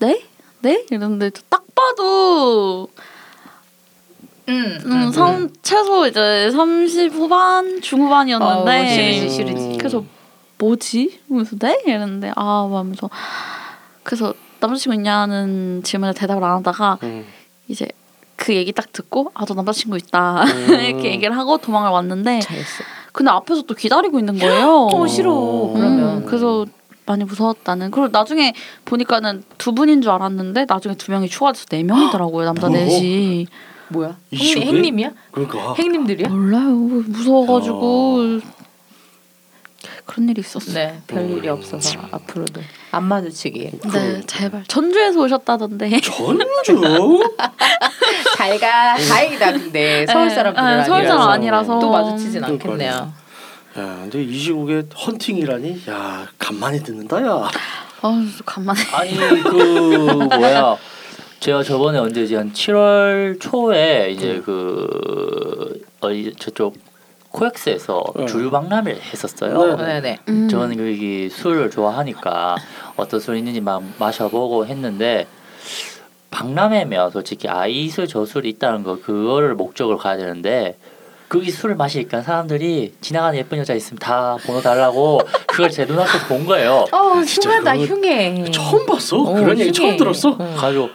네? 0.00 0.24
네? 0.60 0.84
이랬는데 0.90 1.30
저딱 1.30 1.64
봐도 1.74 2.88
음, 4.48 4.78
음, 4.84 5.12
삼, 5.12 5.50
최소 5.62 6.06
이제 6.06 6.50
30 6.50 7.12
후반 7.12 7.80
중후반이었는데 7.80 8.82
어, 8.82 8.88
싫으지 8.88 9.30
싫으지. 9.30 9.78
그래서 9.78 10.04
뭐지? 10.58 11.20
그래서 11.28 11.56
네? 11.56 11.80
이랬는데 11.86 12.32
아 12.34 12.68
하면서 12.72 13.08
그래서 14.02 14.34
남자친구 14.58 14.94
있냐는 14.94 15.82
질문에 15.84 16.12
대답을 16.14 16.42
안 16.42 16.56
하다가 16.56 16.98
음. 17.04 17.26
이제 17.68 17.88
그 18.36 18.54
얘기 18.54 18.72
딱 18.72 18.92
듣고 18.92 19.30
아 19.34 19.44
저 19.46 19.54
남자친구 19.54 19.96
있다 19.96 20.44
음. 20.44 20.70
이렇게 20.80 21.10
얘기를 21.12 21.36
하고 21.36 21.58
도망을 21.58 21.90
왔는데 21.90 22.40
잘했어. 22.40 22.84
근데 23.12 23.30
앞에서 23.30 23.62
또 23.62 23.74
기다리고 23.74 24.18
있는 24.18 24.38
거예요. 24.38 24.88
어 24.92 25.06
싫어. 25.06 25.32
음, 25.32 25.74
그러면 25.74 26.16
음, 26.22 26.26
그래서 26.26 26.64
많이 27.04 27.24
무서웠다는. 27.24 27.90
그리고 27.90 28.08
나중에 28.08 28.54
보니까는 28.84 29.42
두 29.58 29.72
분인 29.74 30.00
줄 30.02 30.10
알았는데 30.12 30.66
나중에 30.68 30.94
두 30.94 31.10
명이 31.10 31.28
추가돼서 31.28 31.66
네 31.66 31.82
명이더라고요 31.82 32.44
남자 32.46 32.68
뭐? 32.68 32.76
넷이. 32.78 33.46
뭐야? 33.88 34.16
이 34.30 34.36
행님? 34.36 34.68
행님 34.68 34.98
이야? 35.00 35.10
그러니까 35.32 35.74
행님들이야? 35.74 36.28
몰라요. 36.28 36.70
무서워가지고 36.70 38.40
그런 40.06 40.28
일이 40.28 40.40
있었어요. 40.40 40.74
네, 40.74 41.00
별 41.06 41.28
일이 41.30 41.48
없어서 41.48 41.98
앞으로도 42.10 42.60
안 42.92 43.04
마주치기. 43.04 43.70
네, 43.92 44.20
제발 44.26 44.64
전주에서 44.68 45.20
오셨다던데. 45.20 46.00
전주? 46.02 46.44
잘 48.36 48.58
가 48.58 48.94
다행이다. 48.96 49.52
근데 49.52 50.06
서울 50.06 50.28
사람들은 50.30 50.76
네, 50.78 50.84
서울 50.84 50.98
아니라서 50.98 51.16
사람 51.18 51.30
아니라서 51.30 51.78
또 51.78 51.90
마주치진. 51.90 52.44
않겠네요. 52.44 52.90
야, 52.92 53.12
근데 54.02 54.22
이 54.22 54.38
시국에 54.38 54.82
헌팅이라니, 54.94 55.82
야, 55.88 56.26
간만에 56.38 56.82
듣는다, 56.82 57.22
야. 57.22 57.48
아, 58.02 58.26
간만에. 58.44 58.80
아니 58.92 59.16
그 59.16 59.56
뭐야 60.30 60.76
제가 61.40 61.62
저번에 61.62 61.98
언제지 61.98 62.34
한 62.34 62.52
7월 62.52 63.40
초에 63.40 64.10
이제 64.10 64.32
음. 64.32 64.42
그 64.44 65.80
어디 66.00 66.34
저쪽 66.38 66.74
코엑스에서 67.32 68.04
네. 68.16 68.26
주류 68.26 68.50
박람회를 68.50 69.00
했었어요. 69.00 69.76
네. 69.76 69.86
네네. 69.86 70.18
음. 70.28 70.48
저는 70.48 70.76
그 70.76 71.28
술을 71.34 71.70
좋아하니까 71.70 72.56
어떤 72.96 73.20
술 73.20 73.36
있는지 73.36 73.60
막 73.60 73.82
마셔보고 73.98 74.66
했는데 74.66 75.26
박람회면 76.30 77.10
솔직히 77.10 77.48
아이술 77.48 78.06
저 78.06 78.24
술이 78.24 78.48
있다는 78.50 78.82
거 78.82 78.98
그거를 79.00 79.54
목적으로 79.54 79.98
가야 79.98 80.16
되는데 80.16 80.78
거기 81.28 81.50
술을 81.50 81.76
마시니까 81.76 82.20
사람들이 82.22 82.94
지나가는 83.00 83.38
예쁜 83.38 83.58
여자 83.58 83.72
있으면 83.74 83.98
다 83.98 84.36
번호 84.46 84.60
달라고 84.60 85.20
그걸 85.46 85.70
제 85.70 85.86
눈앞에서 85.86 86.26
본 86.26 86.44
거예요. 86.44 86.84
어 86.92 86.96
흉하다 87.22 87.72
그거 87.76 87.84
흉해. 87.86 88.50
처음 88.50 88.84
봤어? 88.86 89.16
어, 89.16 89.34
그런 89.34 89.58
얘기 89.58 89.72
처음 89.72 89.88
흉해. 89.90 89.96
들었어? 89.96 90.30
어. 90.30 90.54
가지고 90.56 90.90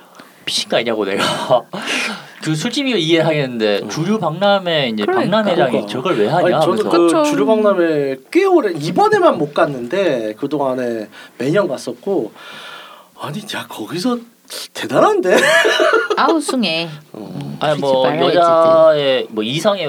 미친 0.47 0.69
거 0.69 0.77
아니냐고 0.77 1.05
내가 1.05 1.23
그 2.41 2.55
술집이가 2.55 2.97
이해를 2.97 3.25
하겠는데 3.27 3.81
어. 3.83 3.87
주류 3.89 4.17
박람회 4.19 4.89
이제 4.89 5.03
그러니까. 5.05 5.37
박람회장이 5.37 5.71
그러니까. 5.71 5.91
저걸 5.91 6.17
왜 6.17 6.27
하냐 6.27 6.37
아니, 6.37 6.53
하면서 6.53 6.75
저도 6.77 6.89
그 6.89 6.97
그쵸. 7.07 7.23
주류 7.23 7.45
박람회 7.45 8.15
꽤 8.31 8.45
오래 8.45 8.71
이번에만 8.71 9.37
못 9.37 9.53
갔는데 9.53 10.33
그 10.37 10.47
동안에 10.47 11.09
매년 11.37 11.67
갔었고 11.67 12.31
아니 13.19 13.39
야 13.53 13.65
거기서 13.67 14.17
대단한데. 14.73 15.35
아우 16.15 16.39
숭해. 16.39 16.87
어. 17.11 17.57
아니 17.59 17.81
그러지 17.81 18.17
뭐 18.17 18.33
여자의 18.33 19.27
뭐 19.29 19.43
이성에 19.43 19.87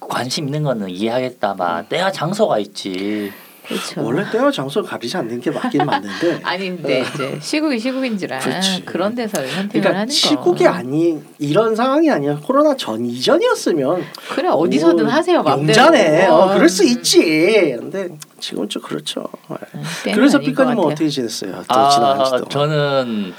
관심 0.00 0.46
있는 0.46 0.62
거는 0.62 0.88
이해하겠다만 0.88 1.88
때와 1.90 2.10
장소가 2.10 2.58
있지 2.58 3.30
그렇죠. 3.68 4.02
원래 4.02 4.24
때와 4.30 4.50
장소를 4.50 4.88
가리지 4.88 5.16
않는 5.18 5.40
게 5.40 5.50
맞긴 5.50 5.84
맞는데. 5.86 6.40
아니 6.42 6.70
근데 6.70 7.04
이제 7.14 7.38
시국이 7.40 7.78
시국인지라 7.78 8.38
그렇지. 8.38 8.82
그런 8.84 9.14
데서 9.14 9.36
선택을 9.36 9.68
그러니까 9.68 9.90
하는 9.90 10.06
거. 10.06 10.12
시국이 10.12 10.66
아니 10.66 11.18
이런 11.38 11.76
상황이 11.76 12.10
아니라 12.10 12.36
코로나 12.36 12.74
전 12.76 13.04
이전이었으면 13.04 14.02
그래 14.34 14.48
어디서든 14.48 15.04
뭐 15.04 15.12
하세요. 15.12 15.44
용자네. 15.46 16.26
어, 16.26 16.34
어. 16.34 16.54
그럴 16.54 16.68
수 16.68 16.84
있지. 16.84 17.76
근데 17.78 18.08
지금은 18.40 18.68
좀 18.68 18.82
그렇죠. 18.82 19.24
네. 19.50 19.56
때는 20.04 20.16
그래서 20.18 20.38
아닌 20.38 20.54
같아요. 20.54 20.92
어떻게 20.92 21.08
지냈어요? 21.08 21.62
지난 21.90 22.20
아주 22.20 22.30
동안. 22.30 22.48
저는 22.48 23.34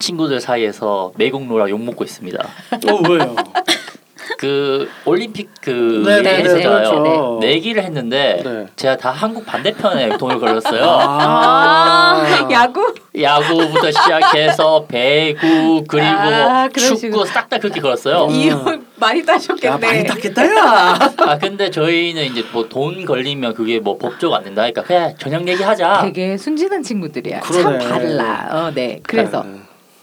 친구들 0.00 0.40
사이에서 0.40 1.12
매국노라 1.16 1.68
욕 1.68 1.78
먹고 1.82 2.04
있습니다 2.04 2.38
어 2.42 3.08
왜요? 3.08 3.36
그 4.40 4.88
올림픽 5.04 5.50
그 5.60 6.02
네, 6.06 6.22
네, 6.22 6.40
있었잖아요 6.40 6.62
그렇죠. 7.02 7.38
내기를 7.42 7.82
했는데 7.82 8.40
네. 8.42 8.66
제가 8.74 8.96
다 8.96 9.10
한국 9.10 9.44
반대편에 9.44 10.16
돈을 10.16 10.40
걸렸어요 10.40 10.82
아, 10.82 12.48
야구? 12.50 12.94
야구부터 13.20 13.90
시작해서 13.90 14.86
배구 14.88 15.84
그리고 15.86 16.06
아, 16.08 16.68
축구. 16.72 17.26
싹 17.26 17.50
다 17.50 17.58
그렇게 17.58 17.80
걸었어요. 17.80 18.26
음. 18.26 18.30
이거 18.30 18.78
많이 18.96 19.22
따셨겠네. 19.26 19.74
야 19.74 19.76
많이 19.76 20.06
땄겠다 20.06 20.46
야. 20.56 20.98
아 21.18 21.36
근데 21.38 21.68
저희는 21.68 22.24
이제 22.26 22.44
뭐 22.52 22.68
돈 22.68 23.04
걸리면 23.04 23.54
그게 23.54 23.80
뭐 23.80 23.98
법적 23.98 24.32
안 24.32 24.44
된다. 24.44 24.62
그러니까 24.62 24.82
그냥 24.84 25.14
저녁 25.18 25.48
얘기하자. 25.48 26.02
되게 26.02 26.36
순진한 26.36 26.82
친구들이야. 26.84 27.40
그러네. 27.40 27.78
참 27.80 27.88
달라. 27.90 28.48
어, 28.52 28.70
네. 28.72 29.00
그래서 29.02 29.44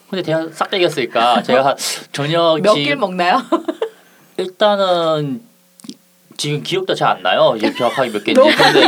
근데 0.10 0.22
대학 0.22 0.54
싹 0.54 0.70
떼겼으니까 0.70 1.42
제가 1.44 1.76
저녁 2.12 2.60
몇 2.62 2.74
지- 2.74 2.84
길 2.84 2.98
먹나요? 2.98 3.42
일단은 4.38 5.47
지금 6.38 6.62
기억도 6.64 6.94
잘 6.94 7.08
안 7.08 7.24
나요. 7.24 7.54
이제 7.58 7.74
정확하게 7.74 8.12
몇 8.12 8.24
개인지. 8.24 8.34
너무 8.40 8.52
근데 8.56 8.82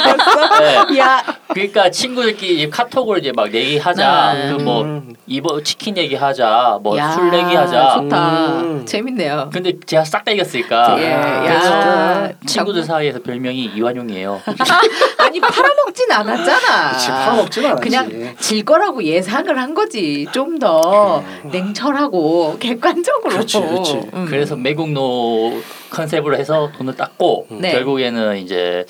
네. 0.93 0.99
야, 0.99 1.23
그러니까 1.47 1.89
친구들끼리 1.89 2.55
이제 2.57 2.69
카톡으로 2.69 3.17
이제 3.17 3.31
막 3.33 3.51
얘기하자. 3.53 4.07
아. 4.07 4.57
그뭐 4.57 4.81
음. 4.83 5.15
이번 5.25 5.63
치킨 5.63 5.97
얘기하자. 5.97 6.79
뭐 6.83 6.97
야, 6.97 7.11
술 7.11 7.33
얘기하자. 7.33 7.95
좋다. 7.95 8.47
음. 8.61 8.85
재밌네요. 8.85 9.49
근데 9.53 9.73
제가 9.85 10.03
싹 10.03 10.23
떼겼으니까 10.25 10.95
예, 11.01 11.13
아, 11.13 11.45
야, 11.45 12.31
친구들 12.45 12.81
정- 12.83 12.95
사이에서 12.97 13.21
별명이 13.23 13.71
이완용이에요. 13.75 14.41
아니 15.17 15.39
팔아먹진 15.39 16.11
않았잖아. 16.11 16.91
그치 16.91 17.07
팔아먹진 17.09 17.65
않았지. 17.65 17.81
그냥 17.83 18.35
질 18.39 18.63
거라고 18.65 19.03
예상을 19.03 19.57
한 19.57 19.73
거지. 19.73 20.27
좀 20.33 20.59
더 20.59 21.23
냉철하고 21.53 22.57
객관적으로. 22.59 23.29
그렇지, 23.29 23.61
그렇지. 23.61 23.93
음. 24.13 24.25
그래서 24.29 24.57
매국노 24.57 25.61
컨셉으로 25.89 26.37
해서 26.37 26.71
돈을 26.77 26.95
땄고 26.95 27.47
네. 27.51 27.71
결국에는 27.71 28.37
이제 28.37 28.85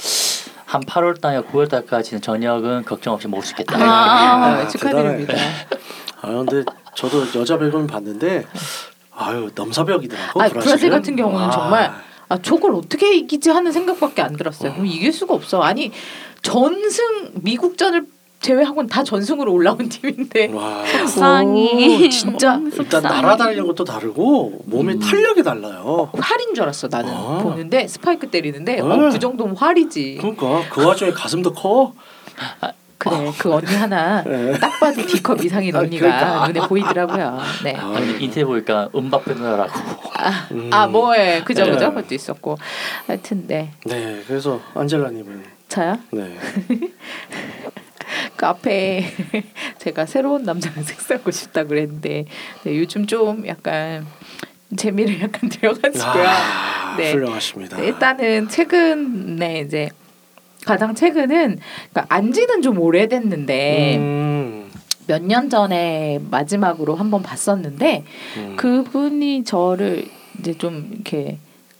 한 0.65 0.81
8월 0.81 1.19
달에 1.19 1.41
9월 1.41 1.69
달까지는 1.69 2.21
저녁은 2.21 2.83
걱정 2.85 3.13
없이 3.13 3.27
먹을 3.27 3.43
수 3.43 3.53
있겠다. 3.53 3.75
아, 3.77 4.45
아, 4.45 4.67
축하드립니다. 4.67 5.33
아 6.21 6.27
근데 6.27 6.63
저도 6.95 7.23
여자 7.39 7.57
배우는 7.57 7.87
봤는데 7.87 8.45
아유 9.11 9.49
넘사벽이더라고. 9.55 10.41
아, 10.41 10.49
브라질 10.49 10.89
같은 10.91 11.15
경우는 11.15 11.45
와. 11.47 11.51
정말 11.51 11.91
아 12.27 12.37
저걸 12.37 12.75
어떻게 12.75 13.15
이기지 13.15 13.49
하는 13.49 13.71
생각밖에 13.71 14.21
안 14.21 14.35
들었어요. 14.37 14.73
그럼 14.73 14.85
이길 14.85 15.11
수가 15.11 15.33
없어. 15.33 15.61
아니 15.61 15.91
전승 16.43 17.31
미국전을 17.41 18.05
제외하고는 18.39 18.87
다 18.89 19.03
전승으로 19.03 19.51
올라온 19.51 19.77
팀인데. 19.89 20.51
와. 20.53 20.83
오, 21.43 22.09
진짜 22.09 22.59
일단. 22.77 23.03
날아다니는 23.03 23.67
것도 23.67 23.83
다르고 23.83 24.61
몸의 24.65 24.95
음. 24.95 24.99
탄력이 24.99 25.43
달라요. 25.43 26.09
활인 26.17 26.53
줄 26.53 26.63
알았어 26.63 26.87
나는 26.89 27.13
아. 27.13 27.39
보는데 27.43 27.87
스파이크 27.87 28.29
때리는데 28.29 28.79
어, 28.81 28.95
네. 28.95 29.09
그 29.11 29.19
정도면 29.19 29.55
활이지. 29.57 30.17
그러니까 30.21 30.63
그 30.69 30.85
와중에 30.85 31.11
가슴도 31.11 31.53
커. 31.53 31.93
그래 32.97 33.31
그 33.37 33.53
언니 33.53 33.73
하나 33.73 34.21
네. 34.27 34.51
딱 34.59 34.77
봐도 34.79 35.01
D컵 35.05 35.43
이상인 35.45 35.73
아, 35.73 35.79
언니가 35.79 36.05
그러니까. 36.05 36.47
눈에 36.47 36.67
보이더라고요. 36.67 37.39
네. 37.63 37.75
아, 37.77 37.93
아니 37.95 38.23
인터뷰 38.23 38.47
보니까 38.47 38.89
음바페누라고 38.93 39.71
음. 40.51 40.69
아 40.73 40.85
뭐에 40.87 41.41
그죠 41.43 41.63
네. 41.63 41.71
그죠 41.71 41.89
그것도 41.93 42.13
있었고 42.13 42.57
하여튼 43.07 43.47
네 43.47 43.71
네, 43.85 44.21
그래서 44.27 44.59
안젤라님은 44.75 45.43
저요 45.69 45.97
네. 46.11 46.37
그 48.35 48.45
앞에 48.45 49.05
제가 49.79 50.05
새로운 50.05 50.43
남자랑 50.43 50.83
섹스하고 50.83 51.31
싶다 51.31 51.63
그랬는데 51.63 52.25
네, 52.63 52.77
요즘 52.77 53.05
좀 53.05 53.45
약간 53.47 54.05
재미를 54.75 55.21
약간 55.21 55.49
들여가지고요. 55.49 56.27
아, 56.27 56.95
네. 56.97 57.13
훌륭하십니다. 57.13 57.77
네, 57.77 57.87
일단은 57.87 58.47
최근에 58.49 59.61
이제 59.61 59.89
가장 60.65 60.93
최근은 60.93 61.59
그러니까 61.91 62.05
안지는 62.09 62.61
좀 62.61 62.79
오래됐는데 62.79 63.97
음, 63.97 64.71
몇년 65.07 65.49
전에 65.49 66.19
마지막으로 66.29 66.95
한번 66.95 67.23
봤었는데 67.23 68.03
음. 68.37 68.55
그분이 68.57 69.43
저를 69.45 70.05
이제 70.39 70.53
좀 70.53 70.89
이렇게 70.93 71.37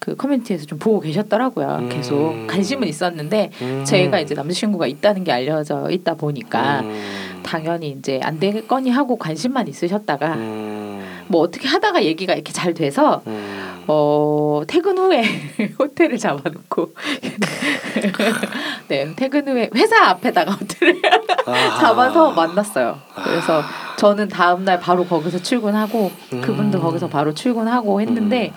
그 0.09 0.15
커뮤니티에서 0.15 0.65
좀 0.65 0.79
보고 0.79 0.99
계셨더라고요. 0.99 1.77
음. 1.81 1.89
계속 1.89 2.47
관심은 2.47 2.87
있었는데 2.87 3.51
음. 3.61 3.85
제가 3.85 4.19
이제 4.19 4.33
남자친구가 4.33 4.87
있다는 4.87 5.23
게 5.23 5.31
알려져 5.31 5.87
있다 5.91 6.15
보니까 6.15 6.79
음. 6.79 7.39
당연히 7.43 7.91
이제 7.91 8.19
안 8.23 8.39
되겠거니 8.39 8.89
하고 8.89 9.17
관심만 9.17 9.67
있으셨다가 9.67 10.33
음. 10.33 11.23
뭐 11.27 11.41
어떻게 11.41 11.67
하다가 11.67 12.03
얘기가 12.05 12.33
이렇게 12.33 12.51
잘 12.51 12.73
돼서 12.73 13.21
음. 13.27 13.83
어 13.87 14.61
퇴근 14.67 14.97
후에 14.97 15.23
호텔을 15.77 16.17
잡아놓고 16.17 16.93
네 18.87 19.13
퇴근 19.15 19.47
후에 19.47 19.69
회사 19.75 20.09
앞에다가 20.09 20.53
호텔을 20.53 21.01
아. 21.45 21.77
잡아서 21.79 22.31
만났어요. 22.31 22.97
그래서 23.23 23.61
저는 23.97 24.29
다음 24.29 24.63
날 24.65 24.79
바로 24.79 25.05
거기서 25.05 25.39
출근하고 25.39 26.11
그분도 26.29 26.79
음. 26.79 26.83
거기서 26.83 27.09
바로 27.09 27.33
출근하고 27.33 28.01
했는데 28.01 28.53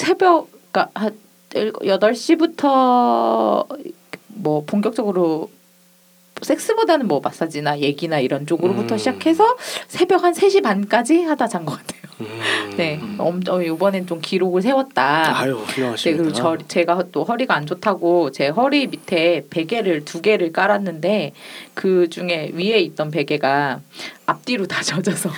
새벽 0.00 0.48
그러니까 0.72 0.90
한 0.94 1.14
8시부터 1.50 3.66
뭐 4.28 4.64
본격적으로 4.64 5.50
섹스보다는 6.40 7.06
뭐 7.06 7.20
마사지나 7.20 7.80
얘기나 7.80 8.18
이런 8.18 8.46
쪽으로부터 8.46 8.94
음. 8.94 8.98
시작해서 8.98 9.44
새벽 9.88 10.24
한 10.24 10.32
3시 10.32 10.62
반까지 10.62 11.24
하다 11.24 11.48
잔 11.48 11.66
것 11.66 11.76
같아요. 11.76 12.00
음. 12.20 12.74
네. 12.78 12.98
엄청 13.18 13.62
이번엔 13.62 14.06
좀 14.06 14.22
기록을 14.22 14.62
세웠다. 14.62 15.38
아유 15.38 15.62
네, 15.66 15.72
훌륭하십니다. 15.74 16.22
그리고 16.22 16.34
저, 16.34 16.56
제가 16.66 17.04
또 17.12 17.24
허리가 17.24 17.54
안 17.54 17.66
좋다고 17.66 18.30
제 18.30 18.48
허리 18.48 18.86
밑에 18.86 19.44
베개를 19.50 20.06
두 20.06 20.22
개를 20.22 20.50
깔았는데 20.52 21.34
그 21.74 22.08
중에 22.08 22.52
위에 22.54 22.78
있던 22.80 23.10
베개가 23.10 23.80
앞뒤로 24.24 24.66
다 24.66 24.82
젖어서 24.82 25.28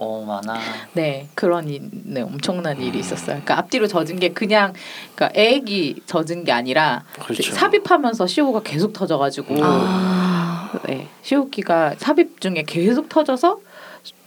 어 0.00 0.24
많아. 0.24 0.58
네 0.92 1.26
그런 1.34 1.68
일, 1.68 1.82
네, 1.90 2.20
엄청난 2.22 2.80
일이 2.80 3.00
있었어요. 3.00 3.26
그러니까 3.26 3.58
앞뒤로 3.58 3.88
젖은 3.88 4.20
게 4.20 4.28
그냥 4.30 4.72
그러니까 5.16 5.38
액이 5.38 6.02
젖은 6.06 6.44
게 6.44 6.52
아니라 6.52 7.04
그렇죠. 7.20 7.42
sap입하면서 7.52 8.26
시호가 8.28 8.62
계속 8.62 8.92
터져가지고 8.92 9.56
아. 9.60 10.70
네, 10.86 11.08
시호기가 11.22 11.96
삽입 11.98 12.40
중에 12.40 12.62
계속 12.66 13.08
터져서 13.08 13.60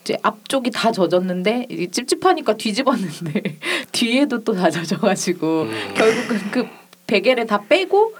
이제 0.03 0.17
앞쪽이 0.23 0.71
다 0.71 0.91
젖었는데 0.91 1.67
이게 1.69 1.88
찝찝하니까 1.89 2.57
뒤집었는데 2.57 3.41
뒤에도 3.93 4.43
또 4.43 4.53
다 4.53 4.69
젖어가지고 4.69 5.62
음. 5.63 5.93
결국은 5.95 6.51
그 6.51 6.67
베개를 7.07 7.45
다 7.47 7.62
빼고 7.69 8.13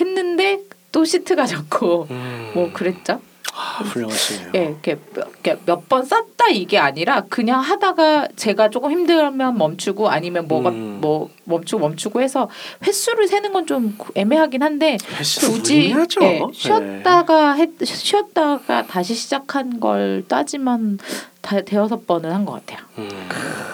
했는데 0.00 0.60
또 0.92 1.04
시트가 1.04 1.44
젖고 1.46 2.06
음. 2.10 2.52
뭐 2.54 2.72
그랬죠. 2.72 3.20
아, 3.58 3.82
훌륭하시네요. 3.84 4.50
예, 4.54 4.64
이렇게 4.64 4.98
몇 5.64 5.88
번 5.88 6.04
쌌다 6.04 6.48
이게 6.52 6.78
아니라 6.78 7.22
그냥 7.30 7.60
하다가 7.60 8.28
제가 8.36 8.68
조금 8.70 8.90
힘들면 8.90 9.56
멈추고 9.56 10.08
아니면 10.10 10.46
뭐가 10.48 10.70
음. 10.70 10.98
뭐 11.00 11.30
멈추고 11.44 11.80
멈추고 11.88 12.20
해서 12.20 12.50
횟수를 12.86 13.26
세는 13.28 13.52
건 13.52 13.66
좀 13.66 13.96
애매하긴 14.14 14.62
한데 14.62 14.96
굳이. 15.48 15.90
예, 15.90 15.94
네. 15.94 16.40
쉬었다가 16.52 17.52
했, 17.54 17.70
쉬었다가 17.84 18.86
다시 18.86 19.14
시작한 19.14 19.80
걸 19.80 20.22
따지면 20.28 20.98
다 21.40 21.60
대여섯 21.62 22.06
번은 22.06 22.30
한 22.32 22.44
것 22.44 22.52
같아요. 22.66 22.86
음. 22.98 23.08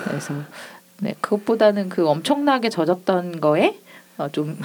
그래서 0.04 0.34
네 1.00 1.14
그것보다는 1.20 1.88
그 1.88 2.06
엄청나게 2.08 2.70
젖었던 2.70 3.40
거에 3.40 3.78
어, 4.18 4.28
좀 4.30 4.58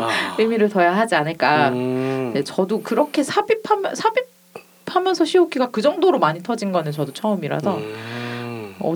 아. 0.00 0.36
의미를 0.38 0.68
둬야 0.68 0.96
하지 0.96 1.14
않을까. 1.16 1.68
음. 1.70 2.30
네, 2.34 2.42
저도 2.44 2.82
그렇게 2.82 3.22
삽입하면 3.22 3.94
삽입 3.94 4.33
하면서 4.86 5.24
시오키가 5.24 5.70
그 5.70 5.82
정도로 5.82 6.18
많이 6.18 6.42
터진 6.42 6.72
거는 6.72 6.92
저도 6.92 7.12
처음이라서 7.12 7.76
음. 7.78 8.74
어, 8.80 8.94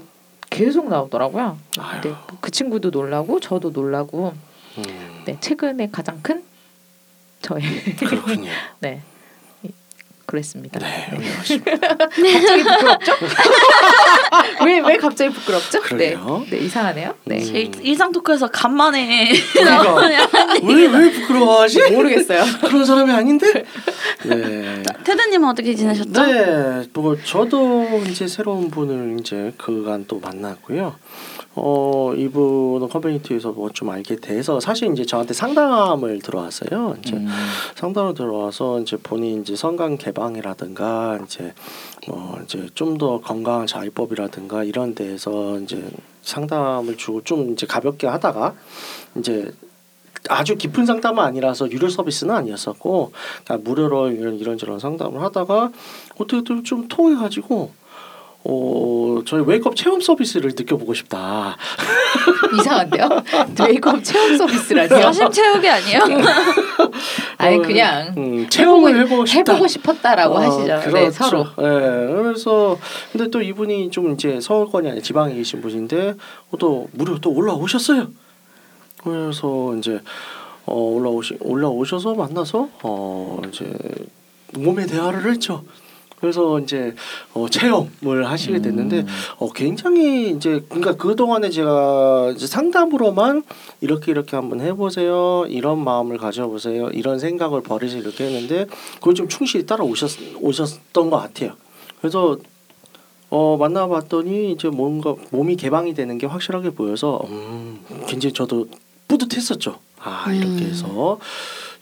계속 0.50 0.88
나오더라고요. 0.88 1.58
아유. 1.78 2.00
네, 2.02 2.14
그 2.40 2.50
친구도 2.50 2.90
놀라고 2.90 3.40
저도 3.40 3.70
놀라고 3.70 4.32
음. 4.78 5.22
네, 5.24 5.36
최근에 5.40 5.90
가장 5.90 6.20
큰 6.22 6.42
저의 7.42 7.62
그렇군요. 7.98 8.50
네 8.80 9.02
이- 9.02 9.17
그랬습니다. 10.38 10.78
네, 10.78 11.08
네. 11.18 11.24
갑자기 12.36 12.62
부끄럽죠? 12.62 13.12
왜 14.66 14.78
왜 14.80 14.96
갑자기 14.98 15.30
부끄럽죠? 15.32 15.80
네, 15.96 16.16
네 16.50 16.56
이상하네요. 16.58 17.14
네. 17.24 17.36
음. 17.38 17.56
일- 17.56 17.70
일상 17.82 18.12
토크에서 18.12 18.48
간만에 18.48 19.32
그러니까 19.54 19.94
왜왜 20.62 21.10
부끄러워하지? 21.12 21.90
모르겠어요. 21.92 22.44
그런 22.60 22.84
사람이 22.84 23.10
아닌데. 23.10 23.64
네. 24.24 24.82
테드님은 25.04 25.48
어떻게 25.48 25.74
지내셨죠? 25.74 26.10
네, 26.26 26.88
뭐 26.92 27.16
저도 27.24 28.02
이제 28.06 28.28
새로운 28.28 28.70
분을 28.70 29.16
이제 29.20 29.52
그간 29.56 30.04
또 30.06 30.20
만났고요. 30.20 30.94
어 31.62 32.14
이분은 32.14 32.88
커뮤니티에서 32.88 33.52
뭐 33.52 33.68
좀 33.72 33.90
알게 33.90 34.16
돼서 34.16 34.60
사실 34.60 34.90
이제 34.92 35.04
저한테 35.04 35.34
상담을 35.34 36.20
들어왔어요. 36.20 36.96
이제 37.00 37.16
음. 37.16 37.28
상담을 37.76 38.14
들어와서 38.14 38.80
이제 38.80 38.96
본인 38.96 39.42
이제 39.42 39.54
성관 39.54 39.98
개방이라든가 39.98 41.20
이제 41.24 41.54
뭐 42.06 42.38
이제 42.44 42.68
좀 42.74 42.98
더 42.98 43.20
건강한 43.20 43.66
자위법이라든가 43.66 44.64
이런 44.64 44.94
데에서 44.94 45.58
이제 45.60 45.88
상담을 46.22 46.96
주고 46.96 47.22
좀 47.22 47.52
이제 47.52 47.66
가볍게 47.66 48.06
하다가 48.08 48.54
이제 49.16 49.52
아주 50.28 50.56
깊은 50.56 50.84
상담은 50.84 51.22
아니라서 51.22 51.70
유료 51.70 51.88
서비스는 51.88 52.34
아니었었고 52.34 53.12
그러니까 53.44 53.68
무료로 53.70 54.10
이런 54.10 54.38
이런저런 54.38 54.78
상담을 54.78 55.20
하다가 55.22 55.70
어떻게 56.18 56.42
또좀 56.42 56.88
통해가지고 56.88 57.72
어 58.50 59.20
저희 59.26 59.42
웨이크업 59.44 59.76
체험 59.76 60.00
서비스를 60.00 60.52
느껴보고 60.56 60.94
싶다. 60.94 61.58
이상한데요? 62.58 63.08
메이크업 63.60 64.02
체험 64.02 64.38
서비스라니요? 64.38 65.02
사심 65.02 65.30
채우기 65.30 65.68
아니에요? 65.68 66.00
아니 67.36 67.56
어, 67.56 67.62
그냥 67.62 68.14
음, 68.16 68.48
체험을 68.48 68.98
해보고 69.00 69.26
싶다. 69.26 69.52
해보고 69.52 69.68
싶었다 69.68 70.14
라고 70.14 70.36
어, 70.36 70.38
하시죠. 70.38 70.66
네, 70.66 70.80
그렇죠. 70.80 71.10
서로. 71.12 71.46
예, 71.58 72.14
그래서 72.14 72.78
근데 73.12 73.28
또 73.28 73.42
이분이 73.42 73.90
좀 73.90 74.14
이제 74.14 74.40
서울권이 74.40 74.88
아니라 74.88 75.02
지방에 75.02 75.34
계신 75.34 75.60
분인데 75.60 76.14
어, 76.50 76.56
또 76.58 76.88
무료 76.92 77.18
또 77.18 77.30
올라오셨어요. 77.30 78.08
그래서 79.04 79.76
이제 79.76 80.00
어 80.64 80.74
올라오시 80.74 81.36
올라오셔서 81.40 82.14
만나서 82.14 82.68
어 82.82 83.42
이제 83.48 83.70
몸의 84.54 84.86
대화를 84.86 85.30
했죠. 85.32 85.64
그래서 86.20 86.58
이제 86.58 86.94
어, 87.34 87.48
체험을 87.48 88.28
하시게 88.28 88.60
됐는데 88.60 89.00
음. 89.00 89.06
어, 89.38 89.52
굉장히 89.52 90.30
이제 90.30 90.64
그러니까 90.68 90.96
그 90.96 91.14
동안에 91.14 91.50
제가 91.50 92.32
이제 92.34 92.46
상담으로만 92.46 93.44
이렇게 93.80 94.10
이렇게 94.10 94.36
한번 94.36 94.60
해보세요 94.60 95.46
이런 95.48 95.82
마음을 95.82 96.18
가져보세요 96.18 96.88
이런 96.90 97.18
생각을 97.18 97.62
버리세요 97.62 98.00
이렇게 98.02 98.24
했는데 98.24 98.66
그걸 98.96 99.14
좀 99.14 99.28
충실히 99.28 99.64
따라 99.66 99.84
오셨 99.84 100.10
오셨던 100.40 101.10
것 101.10 101.18
같아요. 101.18 101.52
그래서 102.00 102.36
어 103.30 103.56
만나봤더니 103.58 104.52
이제 104.52 104.68
뭔가 104.68 105.14
몸이 105.30 105.56
개방이 105.56 105.94
되는 105.94 106.16
게 106.18 106.26
확실하게 106.26 106.70
보여서 106.70 107.20
음 107.28 107.84
굉장히 108.06 108.32
저도 108.32 108.68
뿌듯했었죠. 109.06 109.78
아 110.00 110.32
이렇게 110.32 110.64
음. 110.64 110.70
해서 110.70 111.18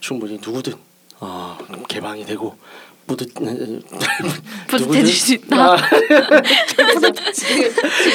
충분히 0.01 0.35
누구든 0.35 0.75
어, 1.21 1.57
개방이 1.89 2.25
되고 2.25 2.57
뿌듯 3.07 3.33
뿌듯해질 4.67 5.07
수 5.15 5.35
있다. 5.35 5.75
아, 5.75 5.77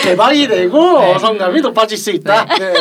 개방이 0.04 0.48
되고 0.48 1.00
네. 1.00 1.20
성감이 1.20 1.62
높아질 1.62 1.98
수 1.98 2.12
있다. 2.12 2.46
네. 2.60 2.74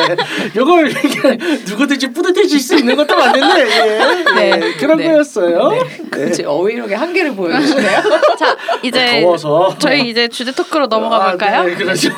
이걸 0.55 0.89
이렇게 0.89 1.37
누구든지 1.67 2.11
뿌듯해질 2.11 2.59
수 2.59 2.75
있는 2.75 2.95
것도 2.95 3.15
맞는데 3.15 3.61
예. 3.61 3.99
네. 4.35 4.57
네. 4.57 4.73
그런 4.73 4.97
네. 4.97 5.05
거였어요. 5.05 5.69
네. 5.69 5.79
그치 6.09 6.43
어휘력의 6.43 6.97
한계를 6.97 7.35
보여주시네요. 7.35 8.01
자 8.37 8.57
이제 8.83 9.21
더워서 9.21 9.75
저희 9.79 10.09
이제 10.09 10.27
주제 10.27 10.51
토크로 10.51 10.87
넘어가 10.87 11.15
아, 11.17 11.29
볼까요? 11.29 11.63
네, 11.63 11.75
그러죠. 11.75 12.09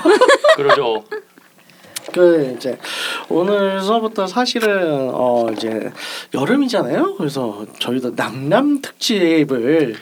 그러죠. 0.55 1.03
그 2.13 2.53
이제 2.55 2.77
오늘서부터 3.27 4.27
사실은 4.27 5.09
어 5.11 5.49
이제 5.51 5.91
여름이잖아요. 6.33 7.15
그래서 7.17 7.65
저희도 7.79 8.13
남남 8.15 8.81
특집을 8.81 9.95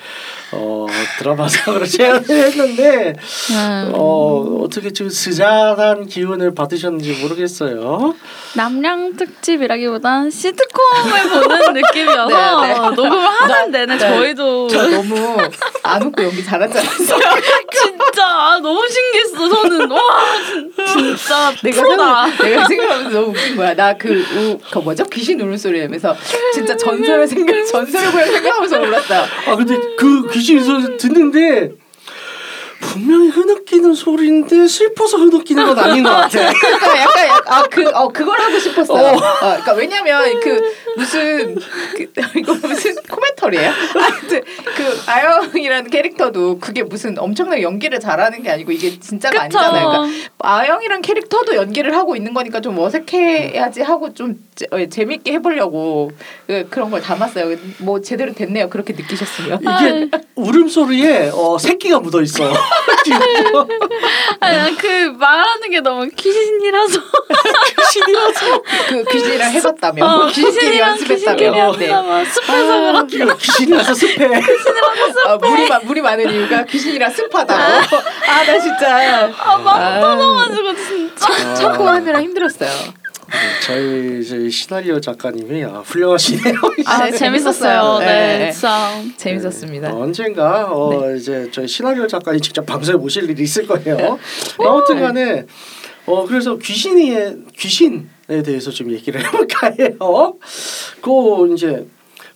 어 0.53 0.85
드라마상으로 1.19 1.85
제안을 1.87 2.29
했는데 2.29 3.13
음, 3.51 3.91
어 3.95 4.61
어떻게 4.63 4.91
좀 4.91 5.09
스잔한 5.09 6.07
기운을 6.07 6.53
받으셨는지 6.53 7.21
모르겠어요. 7.21 8.13
남량 8.55 9.15
특집이라기보단 9.15 10.29
시트콤을 10.29 11.29
보는 11.29 11.73
느낌이어서 11.81 12.61
네, 12.61 12.67
네. 12.73 12.79
녹음을 12.79 13.17
하는 13.17 13.71
내내 13.71 13.93
네. 13.93 13.99
저희도 13.99 14.67
저 14.67 14.89
너무 14.89 15.37
안 15.83 16.01
웃고 16.03 16.21
연기 16.23 16.43
잘하잖아요. 16.43 16.89
진짜 17.71 18.25
아, 18.25 18.59
너무 18.61 18.85
신기했어. 18.89 19.49
저는 19.49 19.89
와 19.89 19.99
진- 20.45 21.15
진짜 21.15 21.53
내가 21.63 21.81
프로다. 21.81 22.27
생각, 22.27 22.43
내가 22.45 22.67
생각하면서 22.67 23.09
너무 23.19 23.29
웃긴 23.31 23.55
거야. 23.55 23.73
나그 23.73 24.59
그 24.71 24.79
뭐죠? 24.79 25.05
귀신 25.05 25.39
울음소리 25.39 25.81
하면서 25.81 26.13
진짜 26.53 26.75
전설을 26.75 27.25
생각 27.27 27.65
전설을 27.65 28.11
보여 28.11 28.25
생각하면서 28.25 28.79
울었어요. 28.81 29.25
아 29.47 29.55
근데 29.55 29.77
그 29.97 30.27
귀신 30.31 30.40
소리 30.41 30.97
듣는데 30.97 31.71
분명히 32.81 33.29
흐느끼는 33.29 33.93
소리인데 33.93 34.67
슬퍼서 34.67 35.17
흐느끼는 35.17 35.65
건 35.65 35.79
아닌 35.79 36.03
것 36.03 36.09
같아. 36.09 36.51
그러니까 36.51 36.99
약간 36.99 37.41
아그 37.45 37.89
어 37.93 38.07
그걸 38.09 38.39
하고 38.41 38.59
싶었어요. 38.59 39.07
어. 39.07 39.39
그러니까 39.39 39.73
왜냐면 39.73 40.39
그 40.41 40.73
무슨 40.97 41.55
그 41.95 42.11
이거 42.37 42.53
무슨 42.55 42.95
코멘트 43.09 43.31
스토리예요? 43.41 43.71
아무튼 43.95 44.41
그 44.75 45.01
아영이라는 45.07 45.89
캐릭터도 45.89 46.59
그게 46.59 46.83
무슨 46.83 47.17
엄청나게 47.17 47.63
연기를 47.63 47.99
잘하는 47.99 48.43
게 48.43 48.51
아니고 48.51 48.71
이게 48.71 48.99
진짜가 48.99 49.47
그쵸. 49.47 49.57
아니잖아요. 49.59 49.87
그러니까 49.89 50.21
아영이란 50.39 51.01
캐릭터도 51.01 51.55
연기를 51.55 51.95
하고 51.95 52.15
있는 52.15 52.33
거니까 52.33 52.61
좀 52.61 52.77
어색해야지 52.77 53.81
하고 53.81 54.13
좀 54.13 54.35
재, 54.55 54.67
어, 54.71 54.85
재밌게 54.87 55.33
해보려고 55.33 56.11
그, 56.45 56.67
그런 56.69 56.91
걸 56.91 57.01
담았어요. 57.01 57.57
뭐 57.79 57.99
제대로 58.01 58.33
됐네요. 58.33 58.69
그렇게 58.69 58.93
느끼셨으면. 58.93 59.59
이게 59.61 60.09
울음소리에 60.35 61.31
어, 61.33 61.57
새끼가 61.57 61.99
묻어 61.99 62.21
있어. 62.21 62.51
아니 64.39 64.57
난그 64.57 65.13
말하는 65.17 65.69
게 65.69 65.79
너무 65.81 66.07
귀신이라서 66.15 66.99
귀신이라서. 67.77 68.61
그 68.89 69.03
귀신이랑 69.05 69.51
해봤다며. 69.51 70.05
어, 70.05 70.27
귀신이랑 70.27 70.93
귀신끼리 70.95 71.17
연습했다며. 71.27 71.77
네. 71.77 71.89
한다면 71.89 72.25
숲에서 72.25 72.79
그렇게 72.81 73.17
이거 73.17 73.35
귀신이라서 73.37 73.93
습해. 73.93 74.41
아, 75.25 75.35
물이 75.37 75.67
마, 75.69 75.79
물이 75.79 76.01
많은 76.01 76.29
이유가 76.31 76.63
귀신이랑 76.65 77.11
습하다고. 77.11 77.61
아 77.61 78.41
나 78.45 78.59
진짜 78.59 79.31
아막 79.37 80.01
터져가지고 80.01 80.75
진짜 80.75 81.53
참고 81.55 81.87
하느라 81.87 82.21
힘들었어요. 82.21 82.69
네, 83.31 83.37
저희 83.65 84.19
이제 84.21 84.49
시나리오 84.49 84.99
작가님이 84.99 85.63
아, 85.63 85.79
훌륭하시네요. 85.85 86.53
아 86.85 87.05
네, 87.05 87.11
재밌었어요. 87.17 87.99
네, 87.99 88.37
네. 88.39 88.51
진짜 88.51 89.01
재밌었습니다. 89.17 89.93
어, 89.93 90.01
언젠가 90.01 90.67
어, 90.69 91.13
이제 91.15 91.49
저희 91.51 91.67
시나리오 91.67 92.07
작가님 92.07 92.41
직접 92.41 92.65
방송에 92.65 92.97
모실 92.97 93.29
일이 93.29 93.43
있을 93.43 93.65
거예요. 93.67 94.19
아무튼간에 94.59 95.45
어 96.07 96.25
그래서 96.27 96.57
귀신이 96.57 97.15
귀신에 97.57 98.43
대해서 98.43 98.69
좀 98.69 98.91
얘기를 98.91 99.23
해볼까 99.25 99.71
해요. 99.79 100.37
그 101.01 101.53
이제 101.53 101.87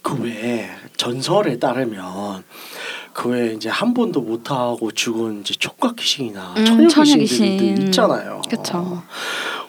그 0.02 0.22
외에 0.24 0.70
전설에 0.96 1.60
따르면 1.60 2.44
그 3.12 3.30
외에 3.30 3.54
이제 3.54 3.68
한 3.70 3.94
번도 3.94 4.22
못 4.22 4.50
하고 4.50 4.92
죽은 4.92 5.42
이제 5.42 5.54
촉각 5.56 5.98
귀신이나 5.98 6.54
음, 6.58 6.88
처녀 6.88 7.16
귀신들도 7.18 7.22
귀신. 7.24 7.78
있잖아요. 7.88 8.42
그쵸. 8.50 9.04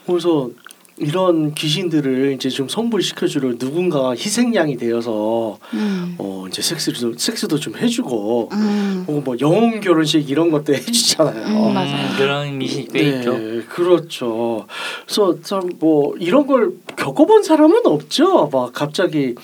그래서 0.07 0.51
이런 0.99 1.55
귀신들을 1.55 2.33
이제 2.33 2.49
좀 2.49 2.69
성불시켜주려 2.69 3.59
누군가 3.59 4.11
희생양이 4.13 4.77
되어서 4.79 5.59
음. 5.75 6.15
어 6.19 6.47
이제 6.49 6.63
섹스도 6.63 7.13
섹스도 7.19 7.59
좀 7.59 7.77
해주고 7.77 8.49
음. 8.53 9.05
혹은 9.07 9.23
뭐 9.25 9.37
영혼 9.41 9.81
결혼식 9.81 10.29
이런 10.31 10.51
것도 10.51 10.75
해주잖아요. 10.75 11.47
음, 11.69 11.75
맞아요. 11.75 12.17
그런 12.17 12.57
미신이 12.57 12.89
꽤 12.89 13.01
있죠. 13.19 13.37
그렇죠. 13.69 14.67
그래서 15.05 15.39
참 15.43 15.67
뭐 15.79 16.15
이런 16.19 16.47
걸 16.47 16.71
겪어본 16.97 17.43
사람은 17.43 17.83
없죠. 17.85 18.49
막 18.51 18.73
갑자기 18.73 19.35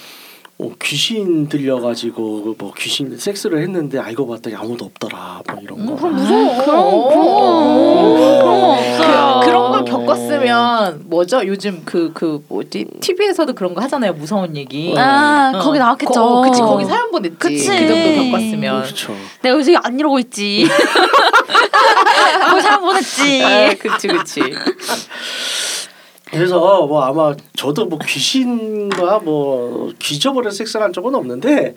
어, 0.62 0.70
귀신 0.80 1.48
들려가지고 1.48 2.54
뭐 2.56 2.72
귀신 2.78 3.18
섹스를 3.18 3.62
했는데 3.62 3.98
알고 3.98 4.28
봤더니 4.28 4.54
아무도 4.54 4.84
없더라. 4.84 5.42
뭐 5.50 5.60
이런 5.60 5.86
거. 5.86 5.96
그럼 5.96 6.14
무서워. 6.14 6.64
그럼 6.64 7.08
그런 8.38 8.60
거 8.60 8.72
없어요. 8.74 9.40
그, 9.40 9.46
그런 9.46 9.72
걸 9.72 9.84
겪었으면 9.84 11.02
뭐죠? 11.06 11.44
요즘 11.46 11.82
그그 11.84 12.44
뭐지? 12.48 12.86
TV에서도 13.00 13.52
그런 13.54 13.74
거 13.74 13.80
하잖아요. 13.82 14.12
무서운 14.12 14.56
얘기. 14.56 14.94
아 14.96 15.52
어. 15.52 15.58
거기 15.58 15.80
나왔겠죠. 15.80 16.12
거, 16.12 16.42
그치 16.42 16.60
거기 16.60 16.84
사연 16.84 17.10
보냈지. 17.10 17.36
그치. 17.38 17.66
그 17.66 17.88
정도 17.88 18.30
겪었으면. 18.30 18.82
그렇죠. 18.82 19.16
내가 19.42 19.56
요새 19.56 19.74
안 19.82 19.98
이러고 19.98 20.20
있지. 20.20 20.68
거기 22.48 22.60
사람 22.60 22.82
보냈지. 22.82 23.42
아, 23.42 23.74
그치 23.74 24.06
그치. 24.06 24.40
그래서 26.32 26.86
뭐 26.86 27.02
아마 27.02 27.34
저도 27.54 27.84
뭐 27.86 27.98
귀신과 27.98 29.18
뭐 29.20 29.92
기저버려 29.98 30.50
섹스한 30.50 30.92
적은 30.92 31.14
없는데 31.14 31.74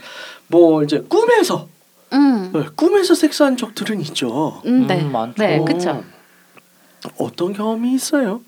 뭐 0.47 0.81
이제 0.81 1.03
꿈에서 1.09 1.67
음. 2.13 2.51
네, 2.53 2.63
꿈에서 2.75 3.13
섹스한 3.13 3.57
적들은 3.57 3.99
있죠. 4.01 4.61
음, 4.65 4.87
네. 4.87 5.01
음, 5.01 5.11
많죠. 5.11 5.35
네, 5.37 5.59
어, 5.59 5.65
그쵸. 5.65 6.03
어떤 7.17 7.51
경험이 7.51 7.93
있어요? 7.95 8.41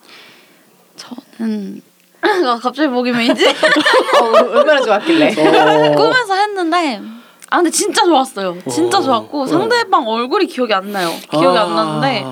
저는 0.96 1.82
아, 2.22 2.60
갑자기 2.62 2.88
목이 2.88 3.12
메이지? 3.12 3.46
어, 4.22 4.26
얼마나 4.26 4.82
좋았길래. 4.82 5.28
어, 5.32 5.92
꿈에서 5.96 6.36
했는데 6.36 7.02
아 7.50 7.58
근데 7.58 7.70
진짜 7.70 8.06
좋았어요. 8.06 8.58
진짜 8.72 9.00
어. 9.00 9.02
좋았고 9.02 9.42
어. 9.42 9.46
상대방 9.46 10.08
얼굴이 10.08 10.48
기억이 10.48 10.74
안 10.74 10.94
나요. 10.94 11.10
기억이 11.30 11.58
안 11.58 11.72
아. 11.72 11.84
나는데 11.84 12.26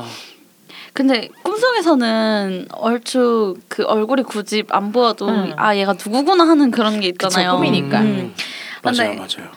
근데 0.95 1.27
꿈속에서는 1.43 2.67
얼추 2.71 3.55
그 3.67 3.83
얼굴이 3.83 4.23
굳이 4.23 4.63
안 4.69 4.93
보여도 4.93 5.27
음. 5.27 5.51
아 5.57 5.75
얘가 5.75 5.91
누구구나 5.91 6.47
하는 6.47 6.71
그런 6.71 7.01
게 7.01 7.09
있잖아요. 7.09 7.51
그쵸, 7.51 7.57
꿈이니까. 7.57 7.99
음. 7.99 8.33
맞아요, 8.81 9.09
근데 9.09 9.15
맞아요. 9.17 9.51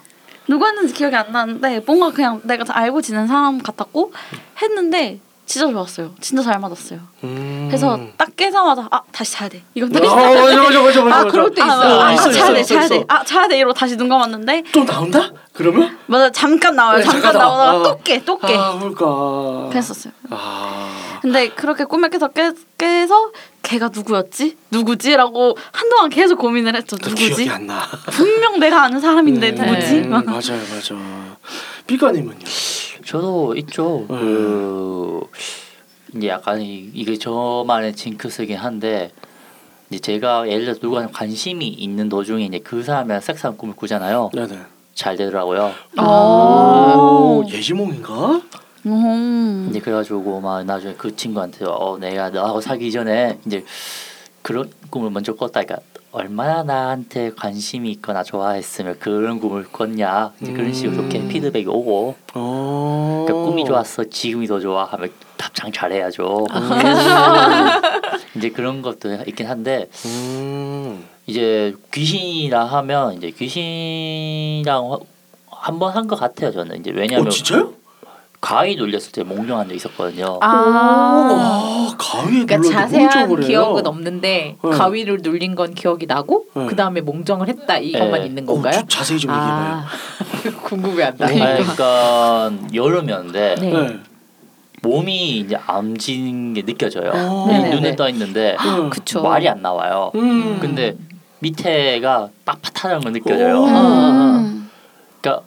누구였는지 0.49 0.95
기억이 0.95 1.15
안 1.15 1.31
나는데 1.31 1.81
뭔가 1.87 2.11
그냥 2.11 2.41
내가 2.43 2.65
다 2.65 2.77
알고 2.77 3.03
지낸 3.03 3.29
사람 3.29 3.59
같았고 3.63 4.13
했는데 4.61 5.21
진짜 5.47 5.71
좋았어요. 5.71 6.11
진짜 6.21 6.43
잘 6.43 6.59
맞았어요. 6.59 6.99
음. 7.23 7.67
그래서 7.69 8.01
딱 8.17 8.35
깨자마자 8.35 8.89
아 8.91 9.01
다시 9.13 9.33
자야 9.35 9.49
돼. 9.49 9.63
이거 9.75 9.87
아, 9.87 10.01
다시 10.01 10.13
맞아, 10.13 10.41
맞아, 10.43 10.63
맞아, 10.63 10.83
맞아, 10.83 11.05
맞아. 11.05 11.17
아, 11.21 11.25
그럴 11.25 11.55
때 11.55 11.63
아, 11.63 11.67
있어. 11.67 12.01
아, 12.03 12.13
있어, 12.15 12.33
자야 12.33 12.33
있어, 12.33 12.53
돼, 12.55 12.61
있어, 12.61 12.75
자야 12.75 12.85
있어. 12.85 12.95
돼. 12.97 13.05
아, 13.07 13.23
자야 13.25 13.47
돼. 13.49 13.59
이러고 13.59 13.75
다시 13.75 13.97
눈 13.97 14.09
감았는데 14.09 14.65
또 14.73 14.85
나온다? 14.85 15.31
그러면? 15.53 15.97
맞아 16.07 16.31
잠깐 16.33 16.75
나와요. 16.75 16.99
네, 16.99 17.05
잠깐 17.05 17.23
잠깐 17.23 17.41
나와. 17.41 17.67
나오다가 17.67 17.79
아. 17.91 17.93
또 17.93 18.03
깨, 18.03 18.25
또 18.25 18.39
깨. 18.41 18.57
아, 18.57 18.77
그럴까. 18.77 19.69
그랬었어요. 19.71 20.13
아. 20.31 21.08
근데 21.29 21.51
그렇게 21.51 21.85
꿈에 21.85 22.09
깨서 22.09 22.29
깨, 22.29 22.53
깨서 22.79 23.33
걔가 23.63 23.91
누구였지? 23.95 24.57
누구지?라고 24.71 25.59
한동안 25.73 26.09
계속 26.09 26.39
고민을 26.39 26.75
했죠. 26.75 26.97
또 26.97 27.11
누구지? 27.11 27.27
기억이 27.45 27.51
안 27.51 27.67
나. 27.67 27.83
분명 28.13 28.59
내가 28.59 28.85
아는 28.85 28.99
사람인데 28.99 29.51
네. 29.51 29.63
누구지? 29.67 30.01
네. 30.01 30.09
막. 30.09 30.25
맞아요, 30.25 30.59
맞아. 30.75 30.95
삐까님은요? 31.87 32.47
저도 33.05 33.55
있죠. 33.57 34.07
음. 34.09 34.17
그 34.19 35.21
이제 36.17 36.29
약간 36.29 36.63
이- 36.63 36.91
이게 36.95 37.19
저만의 37.19 37.95
징크스긴 37.95 38.57
한데 38.57 39.13
이제 39.91 39.99
제가 40.01 40.49
예를 40.49 40.65
들어 40.65 40.79
누가 40.79 41.07
관심이 41.09 41.67
있는 41.69 42.09
도중에 42.09 42.47
이제 42.47 42.59
그 42.61 42.83
사람이랑 42.83 43.21
섹스한 43.21 43.59
꿈을 43.59 43.77
꾸잖아요. 43.77 44.31
네네. 44.33 44.59
잘 44.95 45.17
되더라고요. 45.17 45.75
아. 45.99 46.03
오, 46.97 47.45
예지몽인가? 47.47 48.41
음. 48.87 49.67
이제 49.71 49.81
그래가지고 49.81 50.41
막 50.41 50.65
나중에 50.65 50.95
그 50.97 51.15
친구한테 51.15 51.65
어 51.67 51.97
내가 52.01 52.31
너하고 52.31 52.61
사귀기 52.61 52.93
전에 52.93 53.39
이제 53.47 53.65
그런 54.43 54.71
꿈을 54.91 55.11
먼저 55.11 55.35
꿨다. 55.35 55.63
그러니까 55.63 55.79
얼마나 56.11 56.63
나한테 56.63 57.33
관심이 57.37 57.91
있거나 57.93 58.23
좋아했으면 58.23 58.99
그런 58.99 59.41
꿈을 59.41 59.65
꿨냐. 59.71 60.33
이제 60.41 60.53
그런 60.53 60.73
식으로 60.73 60.93
음. 60.93 61.03
좋게 61.11 61.29
피드백이 61.29 61.67
오고 61.69 62.17
어. 62.35 63.25
그러니까 63.27 63.47
꿈이 63.47 63.65
좋았어 63.65 64.05
지금이 64.05 64.47
더 64.47 64.59
좋아 64.59 64.85
하면 64.85 65.11
답장 65.37 65.71
잘해야죠. 65.71 66.47
이제 68.37 68.51
그런 68.51 68.83
것도 68.83 69.13
있긴 69.27 69.47
한데 69.47 69.89
음. 70.07 71.05
이제 71.27 71.75
귀신이라 71.93 72.65
하면 72.65 73.15
이제 73.15 73.31
귀신이랑 73.31 74.99
한 75.51 75.79
번 75.79 75.93
한 75.95 76.07
것 76.07 76.17
같아요 76.19 76.53
저는 76.53 76.81
이제 76.81 76.91
왜냐하면 76.93 77.27
어, 77.27 77.31
진짜요? 77.31 77.75
가위 78.41 78.77
눌렸을 78.77 79.13
때 79.13 79.25
몽룡한 79.25 79.69
적 79.69 79.75
있었거든요. 79.75 80.39
아. 80.41 80.49
아, 80.49 81.95
가위에 81.99 82.45
그러니까 82.45 82.61
자세한? 82.71 83.41
기억은 83.41 83.87
없는데 83.87 84.57
네. 84.63 84.71
가위를 84.71 85.19
눌린 85.23 85.57
건 85.57 85.75
기억이 85.75 86.07
나고 86.07 86.47
네. 86.55 86.67
그 86.67 86.77
다음에 86.77 87.01
몽정을 87.01 87.49
했다 87.49 87.79
이것만 87.79 88.21
네. 88.21 88.27
있는 88.27 88.49
어, 88.49 88.53
건가요? 88.53 88.79
좀 88.81 88.89
자세히 88.89 89.19
좀 89.19 89.33
얘기해봐요. 89.33 89.75
아 89.75 89.87
궁금해한다. 90.63 91.25
어. 91.27 91.29
그러니까 91.29 92.53
여름이었는데 92.73 93.55
네. 93.61 93.73
네. 93.73 93.99
몸이 94.83 95.39
이제 95.41 95.57
암진 95.67 96.55
게 96.55 96.63
느껴져요. 96.63 97.11
어. 97.13 97.47
네네. 97.49 97.71
눈에 97.71 97.97
떠 97.97 98.09
있는데 98.09 98.57
음. 98.61 98.89
그쵸. 98.91 99.21
말이 99.23 99.49
안 99.49 99.63
나와요. 99.63 100.13
음. 100.15 100.59
근데 100.61 100.97
밑에가 101.41 102.31
빳빳하다는 102.47 103.03
걸 103.03 103.13
느껴져요. 103.13 103.63
오. 103.63 103.67
음. 103.67 104.71
그러니까 105.21 105.45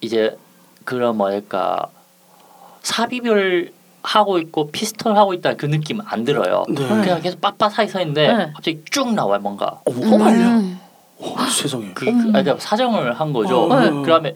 이제 0.00 0.36
그런 0.84 1.16
뭐랄까 1.18 1.88
삽입을 2.86 3.72
하고 4.02 4.38
있고 4.38 4.70
피스톨 4.70 5.16
하고 5.16 5.34
있다는 5.34 5.56
그 5.56 5.66
느낌 5.66 6.00
안 6.04 6.24
들어요. 6.24 6.64
네. 6.68 6.86
그냥 6.86 7.20
계속 7.20 7.40
빳빳하게 7.40 7.88
서 7.88 8.00
있는데 8.00 8.32
네. 8.32 8.52
갑자기 8.54 8.80
쭉 8.90 9.12
나와요 9.12 9.40
뭔가. 9.40 9.80
어, 9.84 9.90
뭐가 9.90 10.16
말려? 10.16 10.44
음. 10.44 10.78
오, 11.18 11.36
세상에. 11.40 11.90
그, 11.94 12.04
그 12.04 12.10
아니, 12.10 12.22
그러니까 12.30 12.56
사정을 12.58 13.18
한 13.18 13.32
거죠. 13.32 13.64
어, 13.64 13.80
네. 13.80 13.90
그러면 14.04 14.34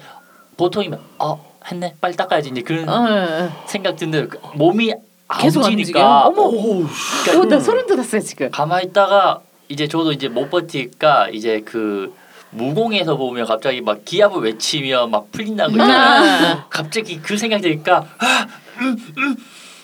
보통이면 0.56 0.98
어 1.18 1.40
했네 1.70 1.94
빨리 2.00 2.16
닦아야지 2.16 2.50
이제 2.50 2.62
그런 2.62 2.88
어, 2.88 2.92
어, 2.92 3.44
어. 3.44 3.50
생각 3.66 3.94
드는데 3.94 4.26
그 4.26 4.40
몸이 4.56 4.92
계속 5.38 5.64
안 5.64 5.72
움직이니까 5.72 6.28
움직여요? 6.28 6.42
어머. 6.42 6.42
오, 6.42 6.86
그러니까 7.24 7.38
오, 7.38 7.48
나 7.48 7.60
소름 7.60 7.86
돋았어요 7.86 8.20
지금. 8.22 8.50
가만히 8.50 8.86
있다가 8.88 9.40
이제 9.68 9.86
저도 9.86 10.10
이제 10.10 10.28
못 10.28 10.50
버티니까 10.50 11.28
이제 11.28 11.60
그 11.64 12.12
무공에서 12.50 13.16
보면 13.16 13.46
갑자기 13.46 13.80
막 13.80 14.04
기압을 14.04 14.42
외치며 14.42 15.06
막 15.06 15.30
풀린다는 15.32 15.76
거 15.76 15.84
있잖아요. 15.84 16.52
아. 16.56 16.66
갑자기 16.68 17.20
그 17.20 17.36
생각이 17.36 17.62
드니까 17.62 18.04
아, 18.18 18.46
음, 18.80 18.96
음, 19.18 19.36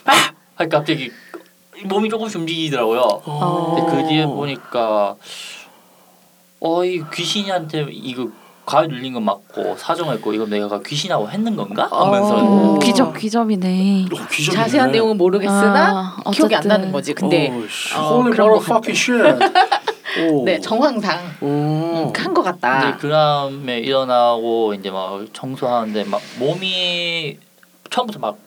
아, 0.04 0.12
하니까 0.56 0.78
갑자기 0.78 1.10
몸이 1.84 2.08
조금씩 2.08 2.40
움직이더라고요. 2.40 3.00
어. 3.24 3.74
근데 3.76 3.90
그 4.02 4.08
뒤에 4.08 4.26
보니까 4.26 5.14
어이 6.60 7.02
귀신한테 7.12 7.86
이거 7.90 8.28
가위 8.64 8.88
눌린 8.88 9.12
거 9.14 9.20
맞고 9.20 9.76
사정했고 9.76 10.32
이거 10.32 10.44
내가 10.44 10.80
귀신하고 10.80 11.30
했는 11.30 11.54
건가 11.54 11.88
하면서 11.88 12.34
어. 12.36 12.74
음, 12.74 12.78
귀접 12.80 13.16
귀접이네. 13.16 14.06
어, 14.06 14.26
기적이네. 14.28 14.64
자세한 14.64 14.90
내용은 14.90 15.16
모르겠으나 15.16 16.16
아, 16.24 16.30
기억이 16.32 16.56
안. 16.56 16.66
나는 16.66 16.90
거지. 16.90 17.14
근데 17.14 17.48
어, 17.48 17.62
씨, 17.70 17.94
어, 17.94 18.24
그런 18.24 18.58
거. 18.58 18.80
오. 20.20 20.44
네 20.44 20.60
정황상 20.60 21.36
오. 21.40 22.12
한것 22.16 22.44
같다. 22.44 22.96
그 22.98 23.08
다음에 23.08 23.78
일어나고 23.78 24.74
이제 24.74 24.90
막 24.90 25.24
청소하는데 25.32 26.04
막 26.04 26.20
몸이 26.38 27.38
처음부터 27.90 28.18
막 28.18 28.38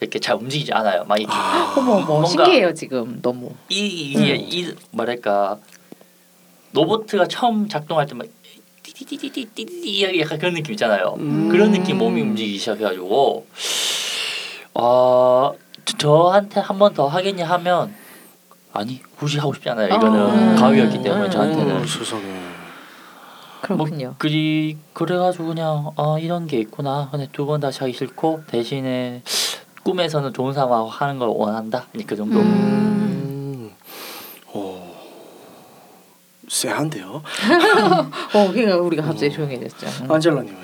이렇게 0.00 0.18
잘 0.18 0.36
움직이지 0.36 0.72
않아요. 0.72 1.04
막 1.04 1.18
이렇게 1.18 1.34
어머 1.76 1.92
어머 1.94 2.04
뭔가- 2.06 2.26
신기해요 2.28 2.74
지금 2.74 3.20
너무. 3.22 3.52
이 3.68 3.86
이게 3.86 4.34
음. 4.34 4.46
이 4.48 4.74
뭐랄까 4.90 5.58
로봇가 6.72 7.28
처음 7.28 7.68
작동할 7.68 8.06
때막 8.06 8.26
띠띠띠띠띠띠 8.82 10.20
약간 10.20 10.38
그런 10.38 10.54
느낌 10.54 10.72
있잖아요. 10.72 11.14
음. 11.18 11.48
그런 11.50 11.70
느낌 11.72 11.98
몸이 11.98 12.20
움직이기 12.20 12.58
시작해가지고 12.58 13.46
어 14.74 15.52
저- 15.84 15.96
저한테 15.98 16.60
한 16.60 16.78
번 16.78 16.94
더 16.94 17.06
하겠냐 17.06 17.46
하면 17.46 17.94
아니 18.72 19.02
굳이 19.16 19.38
하고 19.38 19.52
싶지 19.54 19.68
않아요. 19.70 19.94
이거는 19.94 20.20
음. 20.20 20.56
가위였기 20.56 21.02
때문에 21.02 21.26
음. 21.26 21.30
저한테는 21.30 21.76
어, 21.76 21.86
세상에. 21.86 22.22
그렇군요. 23.60 24.06
뭐 24.06 24.14
그리 24.18 24.76
그래가지고 24.92 25.46
그냥 25.48 25.90
아 25.96 26.16
이런 26.18 26.46
게 26.46 26.58
있구나. 26.58 27.08
근데 27.10 27.28
두 27.32 27.46
번 27.46 27.60
다시 27.60 27.80
하기 27.80 27.92
싫고 27.92 28.42
대신에 28.46 29.22
꿈에서는 29.84 30.32
좋은 30.32 30.52
상황 30.52 30.86
하는 30.88 31.18
걸 31.18 31.28
원한다. 31.28 31.86
이그 31.94 32.16
정도. 32.16 32.40
음. 32.40 33.70
음. 34.54 34.58
오. 34.58 34.80
쎄한데요. 36.48 37.22
어 38.34 38.52
그러니까 38.52 38.76
우리가 38.78 39.02
갑자기 39.04 39.32
조용해졌죠. 39.32 39.86
음. 40.04 40.10
안젤라님은. 40.12 40.56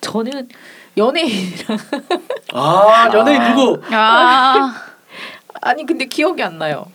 저는 0.00 0.48
연예인이랑 0.96 1.78
아 2.54 3.10
연예인 3.12 3.40
아. 3.40 3.54
누구? 3.54 3.80
아, 3.92 4.74
아니 5.60 5.84
근데 5.84 6.06
기억이 6.06 6.42
안 6.42 6.58
나요. 6.58 6.86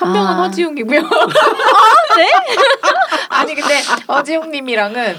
한 0.00 0.12
명은 0.12 0.32
아. 0.32 0.42
허지웅이고요. 0.44 1.00
네? 1.00 1.08
아니 3.28 3.54
근데 3.54 3.80
허지웅님이랑은 4.08 5.16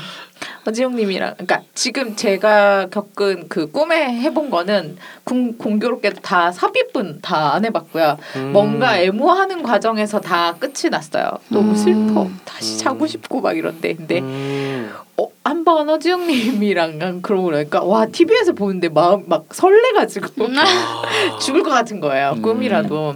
허지웅님이랑 0.65 1.36
그러니까 1.38 1.62
지금 1.74 2.15
제가 2.15 2.88
겪은 2.91 3.48
그 3.50 3.72
꿈에 3.72 4.13
해본 4.22 4.50
거는 4.50 4.98
공, 5.24 5.58
공교롭게도 5.58 6.22
다 6.22 6.52
삽입은 6.52 7.22
다 7.22 7.52
안 7.54 7.65
해봤고요. 7.65 8.17
음. 8.38 8.52
뭔가 8.54 8.98
애무하는 9.00 9.63
과정에서 9.63 10.22
다 10.22 10.56
끝이 10.60 10.89
났어요. 10.89 11.32
너무 11.50 11.72
음. 11.72 11.76
슬퍼. 11.76 12.28
다시 12.46 12.76
음. 12.76 12.80
자고 12.80 13.08
싶고 13.08 13.41
막 13.41 13.58
이런데 13.58 13.94
근데 13.94 14.20
음. 14.20 14.94
어, 15.17 15.28
한번 15.44 15.89
허지웅님이랑 15.89 17.22
그러고 17.22 17.46
그러니까 17.46 17.84
와 17.84 18.06
TV에서 18.06 18.54
보는데 18.54 18.89
마음 18.89 19.24
막 19.28 19.46
설레가지고 19.52 20.28
아. 20.58 20.65
죽을 21.41 21.63
것 21.63 21.72
같은 21.72 22.00
거예요. 22.00 22.34
음. 22.38 22.41
꿈이라도. 22.41 23.15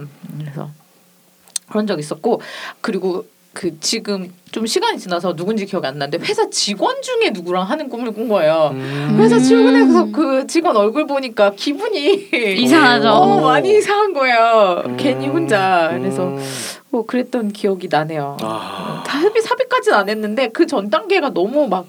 그런 1.68 1.86
적 1.86 1.98
있었고 1.98 2.40
그리고 2.80 3.24
그 3.52 3.80
지금 3.80 4.30
좀 4.52 4.66
시간이 4.66 4.98
지나서 4.98 5.34
누군지 5.34 5.64
기억이 5.64 5.86
안 5.86 5.96
나는데 5.98 6.22
회사 6.26 6.48
직원 6.50 7.00
중에 7.00 7.30
누구랑 7.30 7.62
하는 7.64 7.88
꿈을 7.88 8.12
꾼 8.12 8.28
거예요. 8.28 8.70
음. 8.74 9.16
회사 9.18 9.38
출근해서 9.38 10.10
그 10.12 10.46
직원 10.46 10.76
얼굴 10.76 11.06
보니까 11.06 11.52
기분이 11.56 12.28
이상하죠. 12.60 13.08
어, 13.08 13.40
많이 13.40 13.78
이상한 13.78 14.12
거예요. 14.12 14.82
음. 14.84 14.96
괜히 14.98 15.26
혼자. 15.26 15.88
그래서 15.92 16.24
음. 16.24 16.38
뭐 16.90 17.06
그랬던 17.06 17.52
기억이 17.52 17.88
나네요. 17.90 18.36
아. 18.42 19.02
삽입 19.06 19.40
삽입까지는 19.42 19.98
안 19.98 20.08
했는데 20.10 20.48
그 20.48 20.66
전 20.66 20.90
단계가 20.90 21.30
너무 21.30 21.66
막 21.66 21.86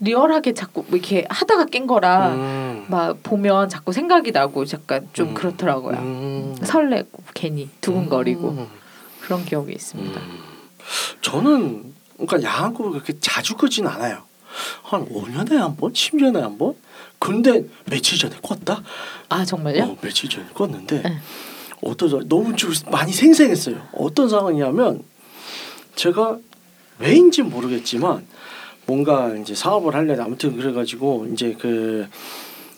리얼하게 0.00 0.54
자꾸 0.54 0.84
뭐 0.88 0.98
이렇게 0.98 1.24
하다가 1.30 1.66
깬 1.66 1.86
거라 1.86 2.30
음. 2.30 2.84
막 2.88 3.22
보면 3.22 3.68
자꾸 3.68 3.92
생각이 3.92 4.32
나고 4.32 4.64
약간 4.72 5.08
좀 5.12 5.28
음. 5.28 5.34
그렇더라고요. 5.34 5.96
음. 5.98 6.56
설레고 6.64 7.22
괜히 7.34 7.68
두근거리고 7.80 8.48
음. 8.48 8.66
그런 9.26 9.44
기억이 9.44 9.72
있습니다. 9.72 10.20
음. 10.20 10.38
저는 11.20 11.94
그러니까 12.16 12.42
야한 12.48 12.72
꿈을 12.72 12.92
그렇게 12.92 13.18
자주 13.18 13.56
꾸진 13.56 13.86
않아요. 13.88 14.22
한 14.84 15.04
5년에 15.08 15.56
한 15.56 15.76
번, 15.76 15.92
10년에 15.92 16.40
한 16.40 16.56
번. 16.56 16.76
근데 17.18 17.64
며칠 17.86 18.18
전에 18.18 18.36
꿨다. 18.40 18.82
아 19.28 19.44
정말요? 19.44 19.82
어, 19.82 19.96
며칠 20.00 20.30
전에 20.30 20.46
꿨는데 20.54 21.02
네. 21.02 21.18
어떠죠? 21.82 22.28
너무 22.28 22.54
좀 22.54 22.72
많이 22.92 23.12
생생했어요. 23.12 23.88
어떤 23.94 24.28
상황이냐면 24.28 25.02
제가 25.96 26.38
왜인지 27.00 27.42
모르겠지만 27.42 28.24
뭔가 28.86 29.34
이제 29.34 29.56
사업을 29.56 29.94
하려다 29.94 30.24
아무튼 30.24 30.56
그래가지고 30.56 31.26
이제 31.32 31.56
그 31.58 32.06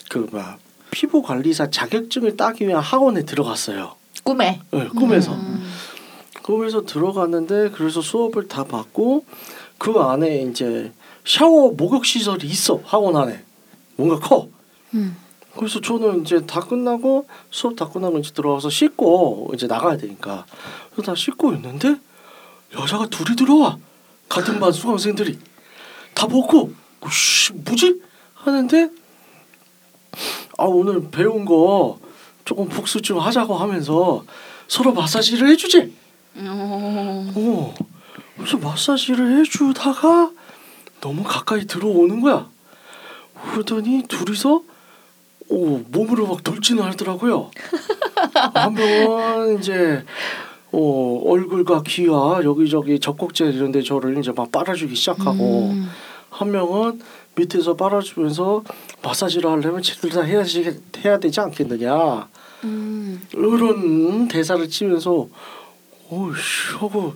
그막 0.09 0.59
피부 0.91 1.21
관리사 1.21 1.69
자격증을 1.69 2.39
따기 2.39 2.67
위한 2.67 2.83
학원에 2.83 3.25
들어갔어요. 3.25 3.97
꿈에. 4.25 4.61
네, 4.71 4.89
꿈에서. 4.89 5.35
음. 5.35 5.69
꿈에서 6.49 6.87
들어갔는데 6.87 7.73
그래서 7.73 8.01
수업을 8.01 8.49
다 8.49 8.65
받고 8.65 9.27
그 9.77 9.99
안에 10.01 10.45
이제 10.45 10.91
샤워 11.27 11.73
목욕 11.73 12.07
시설이 12.07 12.47
있어 12.47 12.81
학원 12.85 13.17
안에 13.17 13.45
뭔가 13.97 14.19
커. 14.19 14.49
음. 14.95 15.15
그래서 15.55 15.79
저는 15.79 16.23
이제 16.23 16.47
다 16.47 16.61
끝나고 16.61 17.27
수업 17.51 17.77
다 17.77 17.87
끝나고 17.87 18.19
이제 18.19 18.33
들어와서 18.33 18.71
씻고 18.71 19.51
이제 19.53 19.67
나가야 19.67 19.99
되니까 19.99 20.47
그래서 20.93 21.13
다 21.13 21.15
씻고 21.15 21.53
있는데 21.53 21.97
여자가 22.73 23.09
둘이 23.09 23.37
들어와 23.37 23.77
같은 24.31 24.59
반 24.59 24.73
수강생들이 24.73 25.39
다 26.15 26.27
보고 26.27 26.73
씨 27.11 27.53
뭐지 27.53 28.01
하는데 28.33 28.91
아 30.57 30.65
오늘 30.65 31.11
배운 31.11 31.45
거 31.45 31.99
조금 32.47 32.71
복습 32.71 33.03
좀 33.03 33.19
하자고 33.19 33.55
하면서 33.55 34.25
서로 34.67 34.95
마사지를 34.95 35.49
해주지. 35.51 35.98
어. 36.47 37.33
어 37.35 37.75
그래서 38.37 38.57
마사지를 38.59 39.41
해주다가 39.41 40.31
너무 41.01 41.23
가까이 41.25 41.67
들어오는 41.67 42.21
거야. 42.21 42.49
그러더니 43.53 44.05
둘이서 44.09 44.63
오 45.49 45.79
몸으로 45.89 46.27
막 46.27 46.45
돌진을 46.45 46.85
하더라고요. 46.85 47.51
한 48.55 48.75
명은 48.75 49.59
이제 49.59 50.05
어 50.71 51.23
얼굴과 51.25 51.83
귀와 51.87 52.43
여기저기 52.45 53.01
젖꼭지 53.01 53.45
이런 53.45 53.73
데 53.73 53.83
저를 53.83 54.19
이제 54.19 54.33
막 54.33 54.53
빨아주기 54.53 54.95
시작하고 54.95 55.71
음. 55.71 55.89
한 56.31 56.51
명은 56.51 57.01
밑에서 57.37 57.75
빨아주면서 57.75 58.65
마사지를 59.03 59.51
하려면 59.51 59.83
쟤들 59.83 60.11
다 60.11 60.23
해야지 60.23 60.79
해야 61.05 61.19
되지 61.19 61.41
않겠느냐 61.41 62.29
음. 62.65 63.23
이런 63.33 64.29
대사를 64.29 64.69
치면서 64.69 65.29
오씨 66.11 66.75
하고 66.79 67.15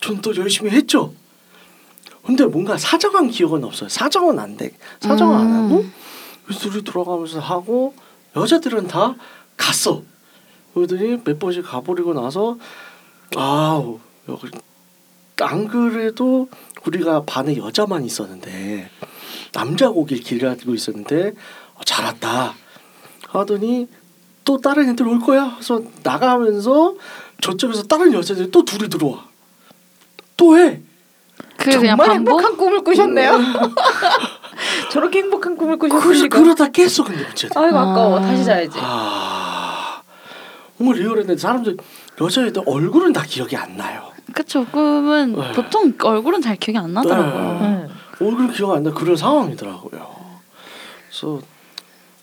전 0.00 0.20
또 0.20 0.34
열심히 0.36 0.70
했죠. 0.70 1.12
근데 2.24 2.44
뭔가 2.44 2.76
사정한 2.76 3.30
기억은 3.30 3.64
없어요. 3.64 3.88
사정은 3.88 4.38
안 4.38 4.56
돼. 4.56 4.72
사정은 5.00 5.36
안 5.36 5.52
하고 5.52 5.84
둘이 6.60 6.82
돌아가면서 6.82 7.40
하고 7.40 7.94
여자들은 8.36 8.88
다 8.88 9.14
갔어. 9.56 10.02
그러더니 10.74 11.22
몇 11.24 11.38
번씩 11.38 11.64
가버리고 11.64 12.12
나서 12.14 12.58
아우 13.36 14.00
여기 14.28 14.48
안 15.40 15.68
그래도 15.68 16.48
우리가 16.84 17.22
반에 17.24 17.56
여자만 17.56 18.04
있었는데 18.04 18.90
남자 19.52 19.88
오길 19.88 20.20
기다리고 20.20 20.74
있었는데 20.74 21.34
어, 21.74 21.80
잘 21.84 22.04
왔다 22.04 22.54
하더니 23.28 23.88
또 24.44 24.58
다른 24.58 24.88
애들 24.90 25.08
올 25.08 25.18
거야. 25.20 25.54
그래서 25.54 25.82
나가면서 26.02 26.94
저쪽에서 27.40 27.82
다른 27.84 28.12
여자들이 28.12 28.50
또 28.50 28.64
둘이 28.64 28.88
들어와. 28.88 29.24
또 30.36 30.56
해. 30.58 30.80
정말 31.70 31.96
반복? 31.96 32.10
행복한 32.40 32.56
꿈을 32.56 32.84
꾸셨네요. 32.84 33.38
저렇게 34.90 35.20
행복한 35.20 35.56
꿈을 35.56 35.78
꾸셨으니까. 35.78 36.38
그러다 36.40 36.68
깼어 36.68 37.04
근데 37.04 37.24
문제는. 37.24 37.56
아이고 37.56 37.78
아까워. 37.78 38.18
아. 38.18 38.22
다시 38.22 38.44
자야지. 38.44 38.78
아 38.80 40.02
정말 40.78 40.96
리얼했는데 40.96 41.40
사람들 41.40 41.76
여자애들 42.20 42.62
얼굴은 42.66 43.12
다 43.12 43.22
기억이 43.26 43.56
안 43.56 43.76
나요. 43.76 44.10
그쵸 44.32 44.66
꿈은 44.66 45.34
네. 45.34 45.52
보통 45.52 45.92
얼굴은 46.02 46.42
잘 46.42 46.56
기억이 46.56 46.78
안 46.78 46.92
나더라고요. 46.92 47.58
네. 47.60 47.66
응. 47.66 47.88
얼굴은 48.26 48.52
기억 48.52 48.72
안 48.72 48.82
나. 48.82 48.90
그런 48.92 49.16
상황이더라고요. 49.16 50.16
그래서 51.08 51.40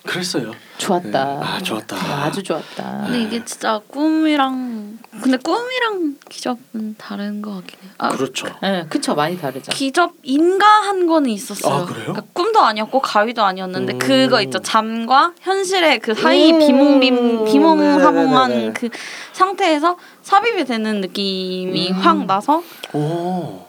그랬어요. 0.05 0.51
좋았다. 0.77 1.09
네. 1.09 1.39
아, 1.41 1.61
좋았다. 1.61 1.95
아, 1.95 2.25
아주 2.25 2.43
좋았다. 2.43 3.03
근데 3.05 3.21
이게 3.21 3.45
진짜 3.45 3.79
꿈이랑 3.87 4.99
근데 5.21 5.37
꿈이랑 5.37 6.17
기접은 6.29 6.95
다른 6.97 7.41
것 7.41 7.55
같긴 7.55 7.79
해요. 7.83 7.91
아, 7.99 8.09
그렇죠. 8.09 8.47
응, 8.63 8.85
그쵸 8.89 9.15
많이 9.15 9.37
다르죠. 9.39 9.71
기접 9.71 10.13
인가 10.23 10.65
한 10.65 11.07
거는 11.07 11.29
있었어요. 11.29 11.73
아, 11.73 11.85
그래요? 11.85 12.07
그러니까 12.07 12.25
꿈도 12.33 12.59
아니었고 12.59 12.99
가위도 12.99 13.43
아니었는데 13.43 13.93
음. 13.93 13.99
그거 13.99 14.41
있죠. 14.41 14.59
잠과 14.59 15.33
현실의 15.39 15.99
그 15.99 16.13
사이 16.13 16.51
음. 16.51 16.59
비몽빔 16.59 17.45
비몽사몽한 17.45 18.49
네네네네. 18.49 18.73
그 18.73 18.89
상태에서 19.31 19.97
삽입이 20.23 20.65
되는 20.65 20.99
느낌이 20.99 21.91
음. 21.91 21.95
확 21.95 22.25
나서 22.25 22.61
오. 22.93 23.67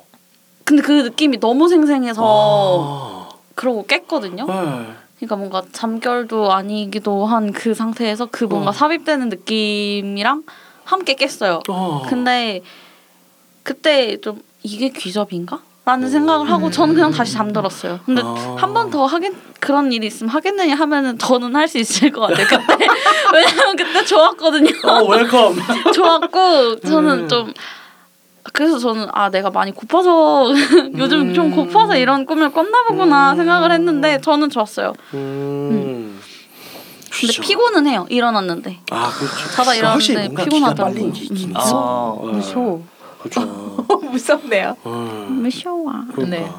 근데 0.65 0.83
그 0.83 0.93
느낌이 0.93 1.39
너무 1.39 1.69
생생해서 1.69 2.23
아. 2.25 3.29
그러고 3.55 3.87
깼거든요. 3.87 4.47
네. 4.47 5.04
그러니까 5.17 5.37
뭔가 5.37 5.63
잠결도 5.73 6.53
아니기도 6.53 7.27
한 7.27 7.53
그 7.53 7.75
상태에서 7.75 8.27
그 8.31 8.45
뭔가 8.45 8.71
어. 8.71 8.73
삽입되는 8.73 9.29
느낌이랑 9.29 10.43
함께 10.85 11.15
깼어요. 11.15 11.61
어. 11.69 12.03
근데 12.09 12.63
그때 13.63 14.21
좀 14.21 14.43
이게 14.63 14.91
귀접인가? 14.91 15.61
라는 15.87 16.09
생각을 16.09 16.51
하고 16.51 16.71
저는 16.71 16.95
그냥 16.95 17.11
다시 17.11 17.35
잠들었어요. 17.35 18.01
근데 18.07 18.23
아. 18.25 18.57
한번 18.59 18.91
더 18.91 19.05
하겠 19.05 19.33
그런 19.61 19.93
일이 19.93 20.07
있으면 20.07 20.31
하겠느냐 20.31 20.75
하면은 20.77 21.19
저는 21.19 21.55
할 21.55 21.69
수 21.69 21.77
있을 21.79 22.11
것 22.11 22.23
같아요. 22.23 22.47
그때 22.47 22.87
왜냐면 23.35 23.77
그때 23.77 24.03
좋았거든요. 24.05 24.71
어 24.85 25.05
welcome. 25.05 25.57
좋았고 25.93 26.81
저는 26.81 27.11
음. 27.25 27.29
좀 27.29 27.53
그래서 28.53 28.79
저는 28.79 29.09
아 29.13 29.31
내가 29.31 29.51
많이 29.51 29.73
고파서 29.73 30.51
요즘 30.97 31.33
좀 31.35 31.47
음. 31.47 31.57
고파서 31.57 31.97
이런 31.97 32.27
꿈을 32.27 32.51
꿨나 32.51 32.85
보구나 32.89 33.33
음. 33.33 33.37
생각을 33.37 33.73
했는데 33.73 34.21
저는 34.21 34.51
좋았어요. 34.51 34.93
음. 35.15 36.21
근데 37.11 37.27
그죠. 37.29 37.43
피곤은 37.43 37.87
해요. 37.87 38.07
일어났는데. 38.11 38.81
아 38.91 39.11
그렇죠. 39.11 39.51
자다 39.53 39.93
확실히 39.93 40.25
일어났는데 40.25 40.45
피곤하더라고요. 40.45 41.05
음. 41.05 41.53
아, 41.55 42.17
네. 42.25 42.33
무서워. 42.33 42.85
그렇죠. 43.21 43.41
무섭네요. 44.11 44.77
음. 44.87 45.41
무서워. 45.43 45.93
그러니까. 46.15 46.37
네. 46.37 46.51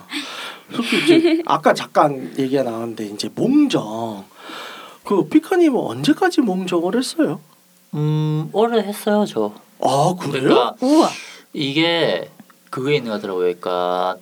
이제 1.03 1.43
아까 1.45 1.73
잠깐 1.73 2.33
얘기가 2.39 2.63
나왔는데 2.63 3.05
이제 3.07 3.29
몽정. 3.35 4.25
그 5.03 5.27
피카님은 5.27 5.79
언제까지 5.79 6.41
몽정을 6.41 6.97
했어요? 6.97 7.39
음 7.93 8.49
오래 8.51 8.79
했어요 8.81 9.25
저. 9.27 9.53
아 9.81 10.15
그래요? 10.19 10.41
그러니까 10.49 10.75
우와. 10.81 11.09
이게 11.55 12.29
그게 12.69 12.95
있는 12.97 13.09
것 13.11 13.15
같더라고요. 13.17 13.43
그러니까 13.45 14.17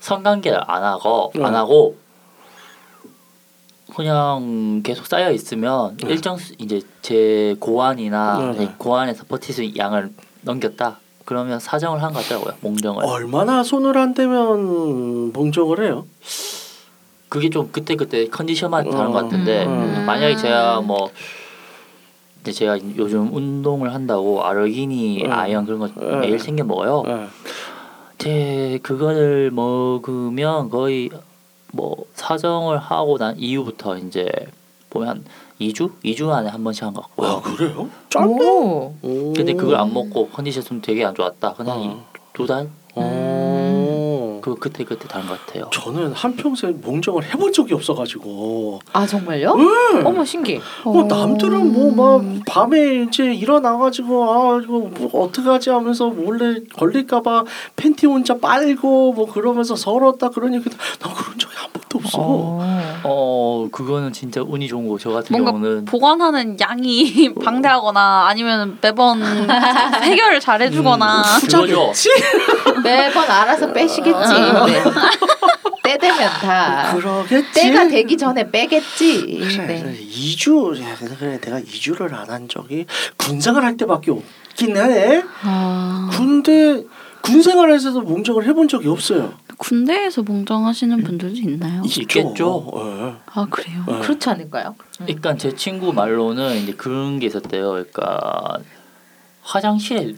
성관계를 0.00 0.58
안 0.66 0.82
하고 0.82 1.30
네. 1.34 1.44
안 1.44 1.54
하고 1.54 1.96
그냥 3.94 4.80
계속 4.82 5.06
쌓여 5.06 5.30
있으면 5.32 5.98
네. 5.98 6.12
일정 6.12 6.38
수, 6.38 6.54
이제 6.58 6.80
제 7.02 7.54
고환이나 7.60 8.38
네, 8.56 8.58
네. 8.64 8.74
고환에서 8.78 9.24
버틸 9.24 9.54
수 9.54 9.62
있는 9.62 9.76
양을 9.76 10.10
넘겼다. 10.40 10.98
그러면 11.26 11.60
사정을 11.60 12.02
한 12.02 12.12
것 12.14 12.22
같더라고요. 12.22 12.54
몽정을. 12.62 13.04
얼마나 13.04 13.62
손을 13.62 13.96
안 13.98 14.14
대면 14.14 15.32
몽정을 15.32 15.84
해요? 15.84 16.06
그게 17.28 17.48
좀 17.50 17.68
그때 17.70 17.94
그때 17.96 18.26
컨디션만 18.28 18.90
다른 18.90 19.12
것 19.12 19.22
같은데 19.24 19.66
음. 19.66 20.04
만약에 20.06 20.36
제가 20.36 20.80
뭐 20.80 21.10
이제 22.42 22.50
제가 22.52 22.78
요즘 22.96 23.34
운동을 23.34 23.94
한다고 23.94 24.42
아르기니 24.44 25.24
음. 25.24 25.32
아연 25.32 25.64
그런 25.64 25.78
거 25.78 25.86
음. 26.00 26.20
매일 26.20 26.38
챙겨 26.38 26.64
먹어요. 26.64 27.02
네. 27.06 27.26
제 28.18 28.78
그거를 28.82 29.50
먹으면 29.52 30.68
거의 30.70 31.10
뭐 31.72 31.96
사정을 32.14 32.78
하고 32.78 33.16
난 33.18 33.36
이후부터 33.38 33.96
이제 33.98 34.28
보면 34.90 35.08
한 35.08 35.24
2주? 35.60 35.92
2주 36.04 36.28
안에 36.30 36.48
한 36.48 36.62
번씩 36.64 36.82
한 36.82 36.92
것 36.94 37.02
같고요. 37.02 37.28
아 37.28 37.40
그래요? 37.40 37.88
짧네. 38.10 39.32
근데 39.36 39.54
그걸 39.54 39.76
안 39.76 39.92
먹고 39.94 40.28
컨디션 40.30 40.62
좀 40.64 40.82
되게 40.82 41.04
안 41.04 41.14
좋았다. 41.14 41.54
그냥 41.54 41.76
어. 41.78 42.04
두 42.32 42.46
달? 42.46 42.68
어. 44.42 44.54
그 44.54 44.54
그때 44.56 44.84
그때 44.84 45.06
다른 45.08 45.26
것 45.28 45.38
같아요. 45.46 45.70
저는 45.72 46.12
한 46.12 46.34
평생 46.36 46.80
몽정을 46.82 47.24
해본 47.24 47.52
적이 47.52 47.74
없어가지고. 47.74 48.80
아 48.92 49.06
정말요? 49.06 49.54
네. 49.56 50.02
어머 50.04 50.24
신기. 50.24 50.60
뭐 50.84 51.04
남들은 51.04 51.72
뭐 51.72 51.92
막 51.92 52.22
밤에 52.46 53.02
이제 53.06 53.32
일어나가지고 53.34 54.30
아 54.32 54.60
이거 54.62 54.78
뭐 54.78 55.24
어떡하지 55.24 55.70
하면서 55.70 56.08
몰래 56.08 56.60
걸릴까봐 56.76 57.44
팬티 57.76 58.06
혼자 58.06 58.36
빨고 58.38 59.12
뭐 59.12 59.30
그러면서 59.30 59.76
서러웠다 59.76 60.30
그런 60.30 60.54
얘기도 60.54 60.76
난 61.00 61.14
그런 61.14 61.38
적이 61.38 61.54
한 61.56 61.70
번도 61.72 61.98
없어. 61.98 62.18
어. 62.20 62.60
어 63.04 63.68
그거는 63.70 64.12
진짜 64.12 64.42
운이 64.42 64.68
좋은 64.68 64.88
거. 64.88 64.96
저 64.98 65.10
같은 65.10 65.32
뭔가 65.32 65.52
경우는 65.52 65.84
보관하는 65.84 66.58
양이 66.60 67.32
방대하거나 67.34 68.26
아니면 68.28 68.78
매번 68.80 69.22
해결을 70.02 70.40
잘 70.40 70.62
해주거나 70.62 71.22
그거죠. 71.42 71.92
매번 72.82 73.30
알아서 73.30 73.72
빼시겠지. 73.72 74.32
네. 74.66 74.82
때 75.84 75.98
되면 75.98 76.30
다. 76.40 76.92
그러겠지. 76.94 77.52
때가 77.52 77.88
되기 77.88 78.16
전에 78.16 78.50
빼겠지. 78.50 79.38
그래, 79.40 79.66
네. 79.66 79.98
2주 80.00 80.80
야, 80.80 80.94
그래 81.18 81.40
내가 81.40 81.60
2주를 81.60 82.12
안 82.14 82.30
한 82.30 82.48
적이 82.48 82.86
군생활 83.16 83.64
할 83.64 83.76
때밖에 83.76 84.10
없긴 84.12 84.76
하네. 84.76 85.24
아, 85.42 86.08
군대 86.12 86.84
군생활에서도 87.20 88.00
몽정을 88.00 88.46
해본 88.46 88.68
적이 88.68 88.88
없어요. 88.88 89.34
군대에서 89.58 90.22
몽정하시는 90.22 91.02
분들도 91.04 91.36
있나요? 91.36 91.82
있겠죠. 91.84 92.70
예. 92.74 93.14
아 93.26 93.46
그래요? 93.50 93.84
예. 93.90 93.98
그렇지 94.00 94.28
않을까요? 94.30 94.74
그러니까 94.98 95.36
제 95.36 95.54
친구 95.54 95.92
말로는 95.92 96.56
이제 96.56 96.72
그런 96.72 97.18
게 97.20 97.26
있었대요. 97.26 97.70
그러니까 97.70 98.58
화장실에 99.42 100.14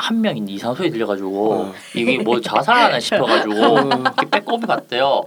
한 0.00 0.22
명이 0.22 0.44
이상소리 0.48 0.90
들려가지고 0.90 1.52
어. 1.52 1.74
이게 1.94 2.18
뭐 2.18 2.40
자살하나 2.40 2.98
싶어가지고 2.98 3.54
이렇게 3.54 4.30
빼꼼히 4.30 4.66
갔대요. 4.66 5.24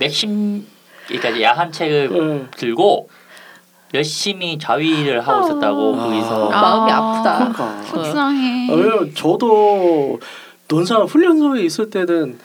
맥심 0.00 0.66
그러니까 1.06 1.42
야한 1.42 1.70
책을 1.70 2.10
예. 2.10 2.56
들고 2.56 3.10
열심히 3.92 4.58
자위를 4.58 5.20
하고 5.20 5.44
있었다고 5.46 5.94
아. 5.94 6.04
거기서 6.04 6.50
아. 6.50 6.60
마음이 6.62 6.92
아. 6.92 6.96
아프다. 6.96 7.52
그러니까. 7.52 7.82
속상해. 7.82 8.72
어, 8.72 9.06
저도 9.14 10.18
논산 10.68 11.02
훈련소에 11.02 11.62
있을 11.62 11.90
때는 11.90 12.38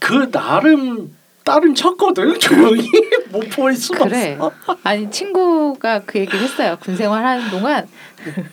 그 0.00 0.30
나름 0.30 1.14
따름 1.44 1.74
쳤거든 1.74 2.36
조용히 2.40 2.88
모포에 3.30 3.74
숨었어. 3.74 4.04
그래. 4.04 4.38
아니 4.82 5.10
친구가 5.10 6.04
그 6.06 6.20
얘기를 6.20 6.40
했어요. 6.40 6.78
군 6.80 6.96
생활하는 6.96 7.50
동안 7.50 7.86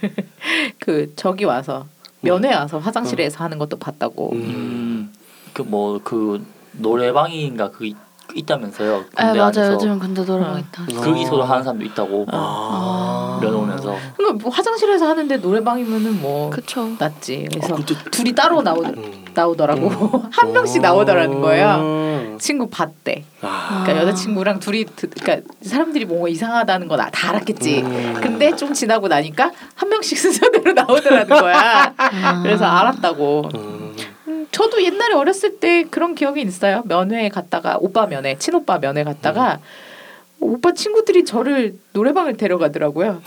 그 0.79 1.13
저기 1.15 1.45
와서 1.45 1.87
면회 2.25 2.53
와서 2.53 2.79
화장실에서 2.79 3.43
하는 3.43 3.57
것도 3.57 3.77
봤다고. 3.77 4.33
음. 4.33 5.13
그뭐 5.53 6.01
그 6.03 6.45
노래방인가 6.73 7.71
그 7.71 7.91
있- 8.35 8.39
있다면서요. 8.41 9.05
아 9.15 9.23
군대 9.25 9.39
맞아요. 9.39 9.43
안에서 9.43 9.73
요즘 9.73 9.99
근데 9.99 10.25
노래방 10.25 10.55
어. 10.55 10.59
있다. 10.59 10.85
거기서도 11.01 11.43
하는 11.43 11.63
사람도 11.63 11.85
있다고 11.85 12.25
아. 12.31 13.39
면 13.41 13.53
오면서 13.55 13.95
그러니까 14.17 14.43
뭐 14.43 14.51
화장실에서 14.51 15.07
하는데 15.07 15.37
노래방이면은 15.37 16.21
뭐 16.21 16.49
그쵸. 16.49 16.89
낫지. 16.99 17.47
그래서 17.51 17.73
아, 17.73 17.77
근데 17.77 17.95
둘이 18.11 18.33
따로 18.33 18.61
나오 18.61 18.83
음. 18.83 19.25
나오더라고. 19.33 19.87
음. 19.87 20.21
한 20.31 20.51
명씩 20.53 20.81
나오더라는 20.81 21.41
거예요. 21.41 21.67
음. 21.79 22.37
친구 22.39 22.67
봤대. 22.69 23.23
아. 23.41 23.81
그러니까 23.83 23.91
아. 24.05 24.07
여자친구랑 24.07 24.59
둘이 24.59 24.85
드- 24.85 25.09
그러니까 25.09 25.47
사람들이 25.61 26.05
뭔가 26.05 26.27
이상하다는 26.27 26.87
건다 26.87 27.09
알았겠지. 27.27 27.81
음. 27.81 28.17
근데 28.21 28.55
좀 28.55 28.73
지나고 28.73 29.07
나니까 29.07 29.51
한 29.75 29.89
명씩 29.89 30.17
순서대로 30.19 30.73
나오더라는 30.73 31.27
거야. 31.27 31.93
아. 31.97 32.41
그래서 32.43 32.65
알았다고. 32.65 33.49
음. 34.45 34.47
음, 34.47 34.47
저도 34.51 34.83
옛날에 34.83 35.13
어렸을 35.13 35.59
때 35.59 35.83
그런 35.89 36.15
기억이 36.15 36.41
있어요. 36.41 36.83
면회 36.85 37.29
갔다가 37.29 37.77
오빠 37.79 38.05
면회, 38.07 38.37
친오빠 38.37 38.79
면회 38.79 39.03
갔다가 39.03 39.59
오빠 40.39 40.73
친구들이 40.73 41.25
저를 41.25 41.75
노래방을 41.93 42.37
데려가더라고요. 42.37 43.21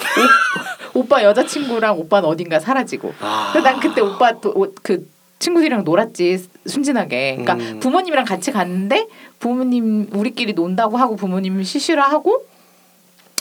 오, 0.95 1.01
오빠 1.01 1.23
여자친구랑 1.25 1.99
오빠는 1.99 2.29
어딘가 2.29 2.61
사라지고. 2.61 3.15
아. 3.21 3.53
난 3.63 3.81
그때 3.81 4.01
오빠 4.01 4.39
도, 4.41 4.51
오- 4.55 4.73
그 4.83 5.09
친구들이랑 5.39 5.85
놀았지 5.85 6.49
순진하게. 6.67 7.39
그러니까 7.39 7.55
음. 7.55 7.81
부모님이랑 7.81 8.25
같이 8.25 8.53
갔는데 8.53 9.07
부모님 9.39 10.09
우리끼리 10.13 10.53
논다고 10.53 10.97
하고 10.97 11.17
부모님 11.17 11.63
쉬쉬라 11.63 12.05
하고 12.05 12.47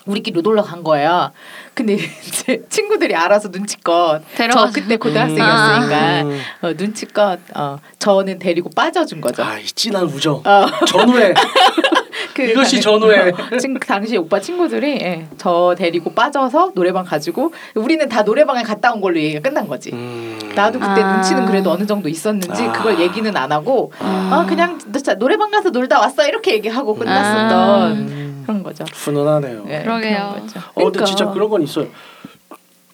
우리끼리 0.07 0.41
놀러 0.41 0.63
간 0.63 0.83
거예요. 0.83 1.31
근데 1.73 1.97
제 2.31 2.63
친구들이 2.69 3.15
알아서 3.15 3.49
눈치껏 3.49 4.21
저 4.31 4.37
데려가서. 4.37 4.71
그때 4.73 4.97
고등학생이었으니까 4.97 6.21
음. 6.23 6.39
어, 6.61 6.73
눈치껏 6.75 7.39
어, 7.55 7.77
저는 7.99 8.39
데리고 8.39 8.69
빠져준 8.75 9.21
거죠. 9.21 9.43
아, 9.43 9.57
이 9.59 9.65
진한 9.65 10.03
우정. 10.05 10.41
어, 10.45 10.65
전후에 10.87 11.33
그 12.33 12.43
이것이 12.43 12.79
전후에. 12.81 13.31
친 13.59 13.77
당시 13.79 14.17
오빠 14.17 14.39
친구들이 14.39 14.99
예, 15.01 15.27
저 15.37 15.75
데리고 15.77 16.13
빠져서 16.13 16.71
노래방 16.75 17.03
가지고 17.03 17.53
우리는 17.75 18.07
다 18.09 18.21
노래방에 18.21 18.63
갔다 18.63 18.93
온 18.93 19.01
걸로 19.01 19.17
얘기가 19.19 19.41
끝난 19.41 19.67
거지. 19.67 19.91
음. 19.93 20.37
나도 20.55 20.79
그때 20.79 21.01
아. 21.01 21.13
눈치는 21.15 21.45
그래도 21.45 21.71
어느 21.71 21.85
정도 21.85 22.09
있었는지 22.09 22.63
아. 22.63 22.71
그걸 22.71 22.99
얘기는 22.99 23.35
안 23.35 23.51
하고 23.51 23.91
아. 23.99 24.29
아 24.31 24.45
그냥 24.47 24.79
노래방 25.19 25.51
가서 25.51 25.69
놀다 25.69 25.99
왔어 25.99 26.27
이렇게 26.27 26.53
얘기하고 26.53 26.95
끝났었던 26.95 27.91
음. 27.91 28.26
그런 28.47 28.63
거죠. 28.63 28.85
훈훈하네요. 28.93 29.65
예, 29.67 29.81
그러게요. 29.83 30.29
그런 30.31 30.47
거죠. 30.47 30.59
어, 30.59 30.63
근데 30.75 30.91
그러니까. 30.91 31.05
진짜 31.05 31.29
그런 31.31 31.49
건 31.49 31.61
있어요. 31.63 31.87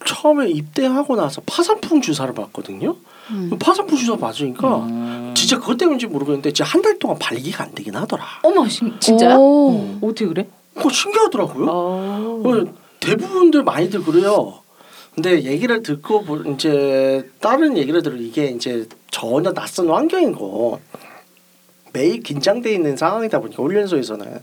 처음에 0.05 0.49
입대하고 0.49 1.15
나서 1.15 1.41
파산풍 1.45 2.01
주사를 2.01 2.33
맞거든요. 2.33 2.95
음. 3.29 3.51
파산풍 3.57 3.95
주사 3.97 4.15
맞으니까 4.17 4.77
음. 4.79 5.33
진짜 5.37 5.57
그것 5.59 5.77
때문인지 5.77 6.07
모르겠는데 6.07 6.51
진짜 6.51 6.69
한 6.69 6.81
달 6.81 6.99
동안 6.99 7.17
발기가 7.19 7.63
안 7.63 7.71
되긴 7.73 7.95
하더라. 7.95 8.23
어머 8.43 8.67
신- 8.67 8.99
진짜요? 8.99 9.37
오. 9.37 9.69
어, 9.71 9.99
어떻게 10.01 10.25
그래? 10.25 10.47
그거 10.75 10.89
신기하더라고요. 10.89 11.67
어. 11.69 12.41
어, 12.43 12.73
대부분들 12.99 13.63
많이들 13.63 14.03
그래요. 14.03 14.55
근데 15.15 15.43
얘기를 15.43 15.81
듣고 15.83 16.23
보- 16.23 16.37
이제 16.51 17.29
다른 17.39 17.77
얘기를 17.77 18.01
들어 18.01 18.15
이게 18.17 18.47
이제 18.47 18.87
전혀 19.11 19.53
낯선 19.53 19.89
환경이고 19.89 20.81
매일 21.93 22.21
긴장돼 22.23 22.73
있는 22.73 22.97
상황이다 22.97 23.39
보니까 23.39 23.61
훈련소에서는 23.63 24.39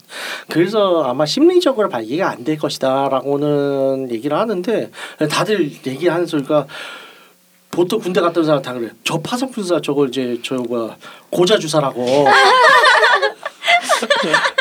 그래서 0.48 1.02
아마 1.04 1.26
심리적으로 1.26 1.88
발기가 1.88 2.30
안 2.30 2.44
될 2.44 2.56
것이다라고는 2.58 4.10
얘기를 4.10 4.36
하는데 4.38 4.90
다들 5.30 5.70
얘기하는 5.86 6.24
소리가 6.26 6.66
보통 7.70 8.00
군대 8.00 8.20
갔다 8.20 8.40
온 8.40 8.46
사람 8.46 8.62
다 8.62 8.72
그래. 8.72 8.88
저 9.04 9.18
파상풍사 9.20 9.80
저걸 9.82 10.08
이제 10.08 10.38
저 10.42 10.54
뭐야 10.56 10.96
고자 11.30 11.58
주사라고. 11.58 12.26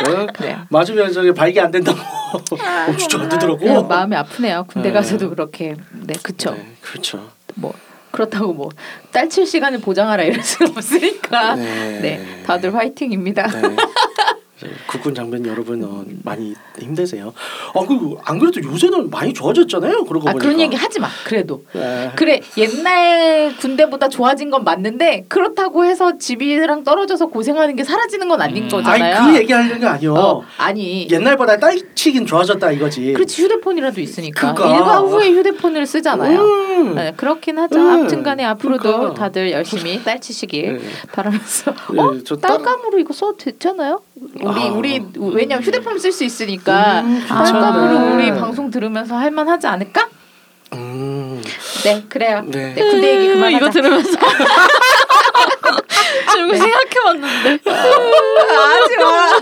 어? 0.08 0.26
그래요. 0.34 0.62
맞으면 0.70 1.12
저기 1.14 1.32
발기 1.34 1.60
안 1.60 1.72
된다고. 1.72 1.98
어, 1.98 2.96
진짜 2.98 3.20
안 3.20 3.30
되더라고. 3.30 3.84
마음이 3.84 4.16
아프네요. 4.16 4.66
군대 4.68 4.90
네. 4.90 4.94
가서도 4.94 5.30
그렇게 5.30 5.76
네 5.92 6.14
그쵸. 6.22 6.52
네, 6.52 6.74
그렇죠. 6.82 7.30
뭐 7.56 7.74
그렇다고 8.20 8.54
뭐 8.54 8.70
딸칠 9.12 9.46
시간을 9.48 9.80
보장하라 9.80 10.24
이럴 10.24 10.44
수는 10.44 10.74
없으니까 10.76 11.56
네. 11.56 12.00
네 12.02 12.44
다들 12.46 12.76
화이팅입니다. 12.76 13.48
네. 14.62 14.68
이제 14.68 14.76
국군 14.88 15.16
장병 15.16 15.46
여러분 15.46 15.84
어, 15.84 16.04
많이 16.24 16.54
힘내세요. 16.78 17.34
아 17.74 17.80
그리고 17.88 18.20
안 18.26 18.40
그래도 18.40 18.62
요새는 18.62 19.10
많이 19.10 19.34
좋아졌잖아요. 19.34 20.04
그러고 20.06 20.28
아 20.30 20.34
보니까. 20.34 20.40
그런 20.40 20.60
얘기 20.60 20.76
하지 20.76 21.00
마. 21.00 21.08
그래도 21.26 21.64
네. 21.74 22.12
그래 22.16 22.42
옛날 22.58 23.56
군대보다 23.58 24.10
좋아진 24.10 24.50
건 24.50 24.64
맞는데 24.64 25.26
그렇다고 25.30 25.86
해서 25.86 26.18
집이랑 26.18 26.84
떨어져서 26.84 27.28
고생하는 27.28 27.76
게 27.76 27.84
사라지는 27.84 28.28
건 28.28 28.42
아닌 28.42 28.64
음. 28.64 28.70
거잖아요. 28.70 29.16
아니 29.16 29.32
그 29.32 29.40
얘기하려는 29.40 29.80
게 29.80 29.86
아니요. 29.86 30.14
어, 30.14 30.44
아니 30.58 31.08
옛날보다 31.10 31.58
딸치긴 31.58 32.26
좋아졌다 32.26 32.72
이거지. 32.72 33.14
그렇지 33.14 33.44
휴대폰이라도 33.44 34.02
있으니까 34.02 34.54
그러니까. 34.54 34.78
일과 34.78 35.00
후에 35.00 35.32
휴대폰을 35.32 35.86
쓰잖아요. 35.86 36.42
음. 36.42 36.96
네, 36.96 37.14
그렇긴 37.16 37.60
하죠. 37.60 37.78
음. 37.80 37.90
아무튼간에 37.90 38.44
앞으로도 38.44 38.82
그러니까. 38.98 39.14
다들 39.14 39.52
열심히 39.52 40.04
딸치시길 40.04 40.78
네. 40.78 40.84
바라면서 41.12 41.74
네, 41.94 42.00
어 42.02 42.38
딸감으로 42.42 43.00
이거 43.00 43.14
써도 43.14 43.38
되잖아요. 43.38 44.02
우리 44.42 44.46
아. 44.46 44.72
우리 44.72 45.02
왜냐면 45.18 45.64
휴대폰 45.64 45.98
쓸 46.00 46.12
수 46.12 46.24
있으니까 46.24 47.02
음, 47.02 47.24
딸감으로 47.28 47.88
괜찮네. 47.90 48.14
우리 48.16 48.32
방송 48.40 48.70
들으면서 48.70 49.16
할만하지 49.16 49.68
않을까? 49.68 50.10
음. 50.74 51.42
네 51.84 52.06
그래요. 52.10 52.44
네. 52.46 52.74
네, 52.76 52.82
군대 52.90 53.16
얘기 53.16 53.28
그만하자. 53.30 53.58
이거 53.58 53.70
들으면서 53.70 54.12
지금 56.32 56.56
생각해봤는데 56.56 57.60
하지 57.72 58.98
마. 58.98 59.40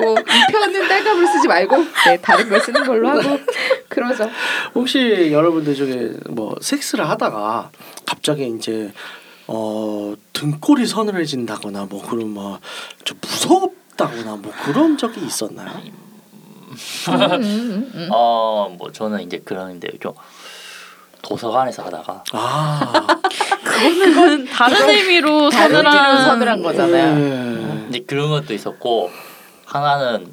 뭐, 0.00 0.14
이 0.18 0.52
편은 0.52 0.88
딸감을 0.88 1.26
쓰지 1.26 1.48
말고 1.48 1.76
네, 2.06 2.16
다른 2.20 2.48
걸 2.48 2.60
쓰는 2.60 2.84
걸로 2.84 3.08
하고 3.08 3.38
그러죠. 3.88 4.30
혹시 4.74 5.30
여러분들 5.32 5.74
중에 5.74 6.12
뭐 6.30 6.54
섹스를 6.60 7.08
하다가 7.08 7.70
갑자기 8.06 8.46
이제 8.56 8.92
어 9.46 10.14
등골이 10.32 10.86
서늘해진다거나 10.86 11.86
뭐 11.86 12.02
그런 12.02 12.30
뭐좀 12.30 13.18
무섭다거나 13.20 14.36
뭐 14.36 14.52
그런 14.64 14.96
적이 14.96 15.26
있었나요? 15.26 15.70
음, 16.68 16.74
음, 17.08 17.92
음. 17.94 18.08
어, 18.12 18.74
뭐 18.78 18.90
저는 18.90 19.20
이제 19.22 19.40
그런데 19.44 19.88
좀 20.00 20.14
도서관에서 21.22 21.84
하다가 21.84 22.24
아. 22.32 23.06
그거는 23.62 24.46
다른 24.46 24.88
의미로 24.88 25.50
서늘한 25.50 26.24
서늘한 26.24 26.62
거잖아요. 26.62 27.14
네. 27.14 27.86
이제 27.90 28.00
그런 28.00 28.30
것도 28.30 28.54
있었고 28.54 29.10
하나는 29.64 30.32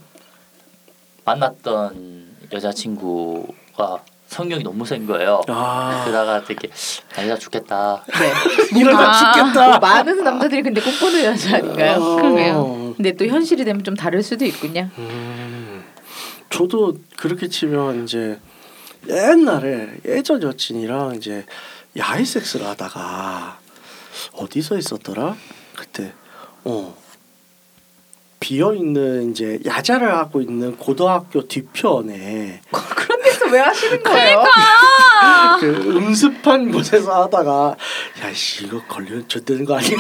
만났던 1.26 2.50
여자친구가 2.52 4.00
성격이 4.30 4.64
너무 4.64 4.86
센 4.86 5.06
거예요. 5.08 5.42
아. 5.48 6.04
그러다가 6.06 6.44
되게 6.44 6.70
아니다 7.16 7.36
죽겠다. 7.36 8.04
네. 8.08 8.32
이러다 8.80 9.10
아. 9.10 9.34
죽겠다. 9.34 9.68
뭐 9.70 9.80
많은 9.80 10.24
남자들이 10.24 10.62
근데 10.62 10.80
꿈꾸는 10.80 11.26
여자 11.26 11.56
아닌가요? 11.58 11.98
어. 12.00 12.16
그러게요. 12.16 12.94
근데 12.96 13.14
또 13.14 13.26
현실이 13.26 13.66
되면 13.66 13.84
좀 13.84 13.96
다를 13.96 14.22
수도 14.22 14.46
있군요. 14.46 14.88
음, 15.00 15.84
저도 16.52 16.98
그렇게 17.18 17.48
치면 17.48 18.04
이제 18.04 18.40
옛날에 19.08 19.90
예전 20.06 20.44
여친이랑 20.44 21.16
이제 21.16 21.46
야외 21.98 22.24
섹스를 22.24 22.68
하다가 22.68 23.58
어디서 24.34 24.78
있었더라? 24.78 25.36
그때 25.76 26.14
어 26.66 26.96
비어 28.40 28.74
있는 28.76 29.32
이제 29.32 29.60
야자를 29.66 30.14
하고 30.16 30.42
있는 30.42 30.78
고등학교 30.78 31.48
뒤편에 31.48 32.62
그런 32.72 33.19
왜 33.52 33.60
하시는 33.60 34.02
거예요? 34.04 34.44
그 35.60 35.68
음습한 35.98 36.72
곳에서 36.72 37.24
하다가 37.24 37.76
야씨 38.24 38.66
이거 38.66 38.82
걸리면 38.88 39.28
젖되는 39.28 39.66
거 39.66 39.78
아니야? 39.78 39.98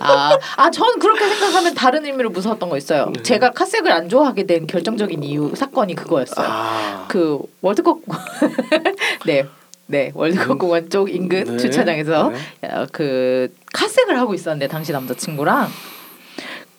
아, 0.00 0.38
아, 0.56 0.70
전 0.70 0.98
그렇게 0.98 1.26
생각하면 1.28 1.74
다른 1.74 2.04
의미로 2.04 2.30
무서웠던 2.30 2.68
거 2.68 2.76
있어요. 2.76 3.10
네. 3.14 3.22
제가 3.22 3.50
카색을 3.50 3.90
안 3.90 4.08
좋아하게 4.08 4.44
된 4.44 4.66
결정적인 4.66 5.22
이유 5.22 5.52
사건이 5.54 5.94
그거였어요. 5.94 6.46
아, 6.48 7.06
그 7.08 7.40
월드컵 7.60 8.00
네. 9.26 9.46
네 9.88 10.10
월드컵 10.14 10.58
공원 10.58 10.90
쪽 10.90 11.12
인근 11.14 11.44
네. 11.44 11.56
주차장에서 11.56 12.30
네. 12.60 12.68
어, 12.68 12.86
그 12.92 13.52
카섹을 13.72 14.18
하고 14.18 14.34
있었는데 14.34 14.68
당시 14.68 14.92
남자친구랑 14.92 15.68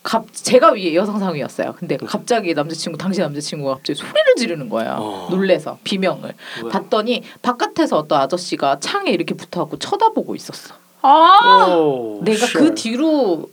갑 0.03 0.25
제가 0.33 0.71
위에 0.71 0.93
여성 0.95 1.19
상위였어요. 1.19 1.75
근데 1.77 1.97
갑자기 1.97 2.53
남자친구 2.53 2.97
당시 2.97 3.19
남자친구가 3.19 3.75
갑자기 3.75 3.99
소리를 3.99 4.35
지르는 4.37 4.69
거예요. 4.69 4.95
어. 4.99 5.27
놀래서 5.29 5.77
비명을 5.83 6.33
왜? 6.63 6.69
봤더니 6.69 7.23
바깥에서 7.41 7.97
어떤 7.97 8.21
아저씨가 8.21 8.79
창에 8.79 9.11
이렇게 9.11 9.33
붙어갖고 9.33 9.77
쳐다보고 9.79 10.35
있었어. 10.35 10.75
아 11.01 11.67
오, 11.77 12.21
내가 12.23 12.45
shit. 12.45 12.53
그 12.57 12.75
뒤로 12.75 13.49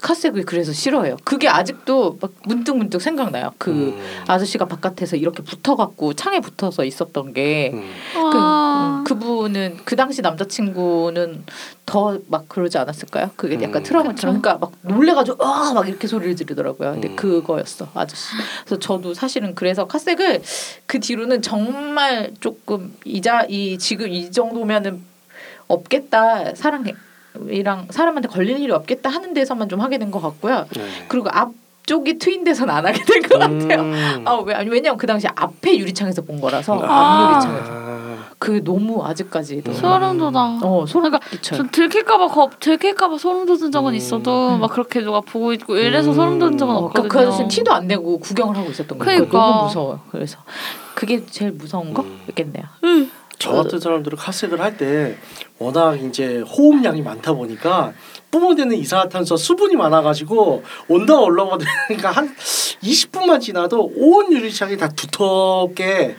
카섹을 0.00 0.44
그래서 0.44 0.72
싫어해요. 0.72 1.16
그게 1.24 1.48
아직도 1.48 2.18
막 2.20 2.30
문득 2.44 2.76
문득 2.76 3.00
생각나요. 3.00 3.52
그 3.58 3.70
음. 3.70 4.24
아저씨가 4.26 4.66
바깥에서 4.66 5.16
이렇게 5.16 5.42
붙어갖고 5.42 6.14
창에 6.14 6.40
붙어서 6.40 6.84
있었던 6.84 7.32
게 7.32 7.70
음. 7.74 7.90
그, 8.14 8.38
아. 8.78 8.98
음, 8.98 9.04
그분은 9.04 9.78
그 9.84 9.96
당시 9.96 10.22
남자친구는 10.22 11.44
더 11.86 12.18
막 12.28 12.48
그러지 12.48 12.76
않았을까요? 12.78 13.30
그게 13.36 13.54
약간 13.62 13.76
음. 13.76 13.82
트라우마처럼 13.82 14.40
그러니까 14.42 14.58
막 14.66 14.72
놀래가지고 14.82 15.42
아막 15.44 15.88
이렇게 15.88 16.06
소리를 16.06 16.36
지르더라고요. 16.36 16.92
근데 16.92 17.08
음. 17.08 17.16
그거였어 17.16 17.88
아저씨. 17.94 18.26
그래서 18.64 18.78
저도 18.78 19.14
사실은 19.14 19.54
그래서 19.54 19.86
카색을 19.86 20.42
그 20.86 21.00
뒤로는 21.00 21.40
정말 21.42 22.32
조금 22.40 22.94
이자 23.04 23.44
이 23.48 23.78
지금 23.78 24.08
이 24.08 24.30
정도면은 24.30 25.02
없겠다 25.68 26.54
사랑해. 26.54 26.94
이랑 27.48 27.86
사람한테 27.90 28.28
걸릴 28.28 28.58
일이 28.58 28.72
없겠다 28.72 29.10
하는 29.10 29.32
데서만 29.34 29.68
좀 29.68 29.80
하게 29.80 29.98
된 29.98 30.10
것 30.10 30.20
같고요. 30.20 30.66
네. 30.74 30.82
그리고 31.08 31.28
앞 31.30 31.52
쪽이 31.86 32.18
트인 32.18 32.42
데서는 32.44 32.74
안 32.74 32.84
하게 32.86 33.02
된 33.04 33.22
것 33.22 33.38
같아요. 33.38 33.80
음. 33.82 34.24
아, 34.26 34.34
왜, 34.44 34.54
아니, 34.54 34.68
왜냐면 34.70 34.98
그 34.98 35.06
당시 35.06 35.26
앞에 35.34 35.78
유리창에서 35.78 36.22
본 36.22 36.40
거라서 36.40 36.78
아. 36.82 37.28
앞 37.28 37.32
유리창에서 37.32 37.97
그 38.38 38.62
너무 38.62 39.04
아직까지도 39.04 39.72
소름 39.72 40.18
돋아. 40.18 40.60
어 40.62 40.84
소름 40.86 41.10
그러니까 41.10 41.18
끼쳐요. 41.30 41.58
전 41.58 41.70
들킬까봐 41.70 42.28
겁 42.28 42.60
들킬까봐 42.60 43.18
소름 43.18 43.46
돋은 43.46 43.72
적은 43.72 43.92
음. 43.92 43.94
있어도 43.96 44.50
음. 44.54 44.60
막 44.60 44.70
그렇게 44.70 45.00
누가 45.00 45.20
보고 45.20 45.52
있고 45.52 45.76
이래서 45.76 46.12
소름 46.12 46.38
돋은 46.38 46.56
적은 46.56 46.74
어, 46.74 46.78
없거든요. 46.78 47.08
그, 47.08 47.14
그 47.16 47.20
아저씨는 47.20 47.48
티도 47.48 47.72
안 47.72 47.86
내고 47.88 48.18
구경을 48.18 48.56
하고 48.56 48.70
있었던 48.70 48.96
거예요. 48.98 49.26
그러니까. 49.26 49.38
너무 49.38 49.64
무서워요. 49.64 50.00
그래서 50.12 50.38
그게 50.94 51.24
제일 51.26 51.52
무서운 51.52 51.88
음. 51.88 51.94
거겠네요. 52.26 52.64
저 53.40 53.52
같은 53.52 53.78
사람들은 53.78 54.18
카색을 54.18 54.60
할 54.60 54.76
때 54.76 55.16
워낙 55.58 55.94
이제 56.00 56.38
호흡량이 56.40 57.02
많다 57.02 57.32
보니까 57.32 57.92
뿜어내는 58.30 58.76
이산화탄소 58.76 59.36
수분이 59.36 59.74
많아가지고 59.76 60.62
온도가 60.88 61.22
올라가니까 61.22 62.10
한 62.14 62.34
20분만 62.82 63.40
지나도 63.40 63.90
온 63.96 64.32
유리창이 64.32 64.76
다 64.76 64.88
두텁게 64.88 66.16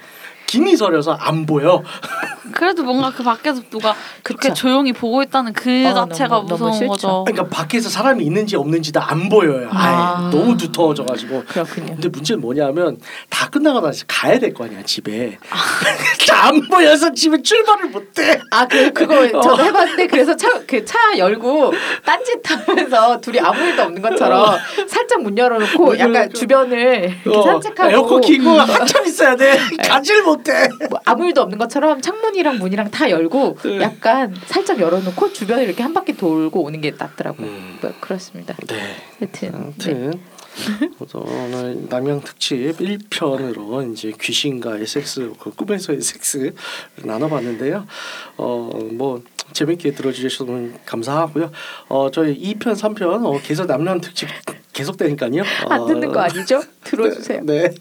김이 0.50 0.76
서려서 0.76 1.12
안 1.14 1.46
보여. 1.46 1.84
그래도 2.52 2.82
뭔가 2.84 3.12
그 3.12 3.22
밖에서 3.22 3.62
누가 3.70 3.94
그렇게 4.24 4.50
그쵸. 4.50 4.62
조용히 4.64 4.92
보고 4.92 5.22
있다는 5.22 5.54
그 5.54 5.86
아, 5.88 5.94
자체가 5.94 6.30
너무- 6.38 6.48
너무 6.48 6.64
무서운 6.66 6.74
싫죠. 6.74 6.90
거죠. 6.90 7.24
그러니까 7.28 7.56
밖에서 7.56 7.90
사람이 7.90 8.26
있는지 8.26 8.56
없는지도 8.56 9.00
안 9.00 9.30
보여요. 9.30 9.70
아. 9.72 10.32
너무 10.34 10.58
두터워져 10.58 11.06
가지고. 11.06 11.44
그렇군요. 11.48 11.86
근데 11.94 12.10
문제는 12.10 12.42
뭐냐면 12.42 12.98
다 13.30 13.48
끝나고 13.50 13.82
나서 13.82 14.04
가야 14.08 14.40
될 14.40 14.52
거 14.56 14.64
아니야 14.66 14.82
집에. 14.82 15.38
안 16.34 16.60
보여서 16.68 17.12
집에 17.14 17.40
출발을 17.44 17.90
못해. 17.90 18.40
아, 18.52 18.66
그 18.66 18.92
그거 18.94 19.20
어. 19.38 19.42
저도 19.42 19.64
해봤는데 19.64 20.08
그래서 20.08 20.36
차 20.36 20.50
그 20.66 20.84
차 20.86 20.98
열고 21.20 21.72
딴짓하면서 22.06 23.22
둘이 23.22 23.40
아무 23.40 23.60
일도 23.62 23.84
없는 23.84 24.02
것처럼 24.02 24.58
살짝 24.88 25.22
문 25.22 25.38
열어놓고 25.38 25.86
문 25.86 26.00
약간 26.00 26.14
열어놓고. 26.16 26.34
주변을 26.34 27.20
이렇게 27.26 27.38
어, 27.38 27.44
산책하고 27.44 27.92
에어컨 27.92 28.22
키고 28.22 28.50
한참 28.60 29.06
있어야 29.06 29.36
돼. 29.36 29.60
가지를 29.88 30.24
못해. 30.40 30.68
뭐 30.90 31.00
아무 31.06 31.26
일도 31.28 31.42
없는 31.42 31.58
것처럼 31.58 32.02
창문이랑 32.02 32.58
문이랑 32.60 32.92
다 32.92 33.10
열고 33.10 33.58
네. 33.64 33.82
약간 33.82 34.36
살짝 34.48 34.80
열어놓고 34.80 35.34
주변을 35.34 35.64
이렇게 35.64 35.84
한 35.84 35.94
바퀴 35.94 36.16
돌고 36.16 36.64
오는 36.64 36.82
게 36.82 36.92
낫더라고요. 36.98 37.48
음. 37.48 37.78
뭐 37.82 37.94
그렇습니다. 38.00 38.56
네. 38.68 38.96
하여튼 39.20 39.52
네. 39.52 39.58
아무튼 39.58 40.20
그래서 40.98 41.20
오늘 41.20 41.86
남양 41.90 42.22
특집 42.22 42.78
1편으로 42.80 43.94
이제 43.94 44.12
귀신과의 44.20 44.88
섹스, 44.88 45.32
그 45.40 45.52
꿈에서의 45.52 46.02
섹스 46.02 46.54
나눠봤는데요. 47.04 47.86
어 48.38 48.70
뭐 48.92 49.22
재밌게 49.54 49.92
들어주셔서 49.94 50.46
감사하고요. 50.86 51.52
어 51.88 52.12
저희 52.12 52.40
2편, 52.40 52.74
3편 52.76 53.26
어, 53.26 53.40
계속 53.42 53.66
남남 53.66 54.00
특집 54.02 54.30
계속되니까요. 54.80 55.42
어, 55.42 55.46
안 55.70 55.86
듣는 55.86 56.12
거 56.12 56.20
아니죠? 56.22 56.62
들어주세요. 56.84 57.42
네. 57.44 57.72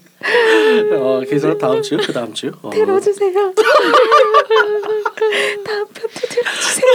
어 0.99 1.21
계속 1.27 1.57
다음 1.57 1.81
주, 1.81 1.97
그 1.97 2.11
다음 2.11 2.33
주. 2.33 2.51
어, 2.61 2.69
들어주세요. 2.69 3.53
다음 5.65 5.87
편도 5.87 6.09
들어주세요. 6.09 6.85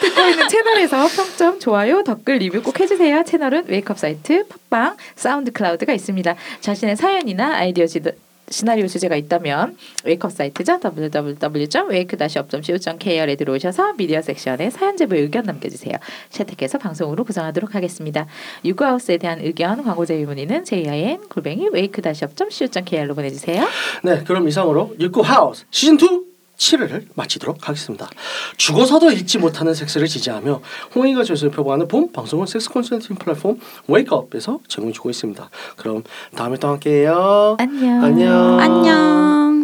듣고 0.00 0.20
있는 0.22 0.48
채널에서 0.48 1.06
평점, 1.08 1.60
좋아요, 1.60 2.02
댓글, 2.02 2.38
리뷰 2.38 2.62
꼭 2.62 2.80
해주세요. 2.80 3.22
채널은 3.24 3.64
웨이크업 3.68 3.98
사이트, 3.98 4.44
팟빵, 4.70 4.96
사운드 5.14 5.52
클라우드가 5.52 5.92
있습니다. 5.92 6.34
자신의 6.60 6.96
사연이나 6.96 7.54
아이디어 7.56 7.86
지도, 7.86 8.10
시나리오 8.50 8.86
주제가 8.86 9.16
있다면 9.16 9.76
웨이크업 10.04 10.32
사이트죠 10.32 10.80
www.wake-up.co.kr에 10.82 13.36
들어오셔서 13.36 13.92
미디어 13.94 14.22
섹션에 14.22 14.70
사연 14.70 14.96
제보 14.96 15.16
의견 15.16 15.44
남겨주세요. 15.44 15.96
채택해서 16.30 16.78
방송으로 16.78 17.24
구성하도록 17.24 17.74
하겠습니다. 17.74 18.26
육구하우스에 18.64 19.18
대한 19.18 19.40
의견, 19.40 19.84
광고 19.84 20.06
제휴 20.06 20.24
문의는 20.26 20.64
jin 20.64 21.20
골뱅이 21.28 21.68
wake-up.co.kr로 21.72 23.14
보내주세요. 23.14 23.64
네, 24.02 24.24
그럼 24.24 24.48
이상으로 24.48 24.96
육구 24.98 25.20
하우스 25.20 25.66
시즌 25.70 26.00
2 26.00 26.27
7회를 26.58 27.06
마치도록 27.14 27.68
하겠습니다. 27.68 28.08
죽어서도 28.56 29.12
잊지 29.12 29.38
못하는 29.38 29.72
섹스를 29.74 30.06
지지하며 30.06 30.60
홍익과 30.94 31.24
조수를 31.24 31.52
표방하는 31.52 31.88
본 31.88 32.12
방송은 32.12 32.46
섹스 32.46 32.68
컨설팅 32.68 33.16
플랫폼 33.16 33.58
웨이크업에서 33.86 34.60
제공해주고 34.68 35.10
있습니다. 35.10 35.50
그럼 35.76 36.02
다음에 36.34 36.56
또 36.58 36.68
함께해요. 36.68 37.56
안녕. 37.58 38.04
안녕. 38.04 38.60
안녕. 38.60 39.57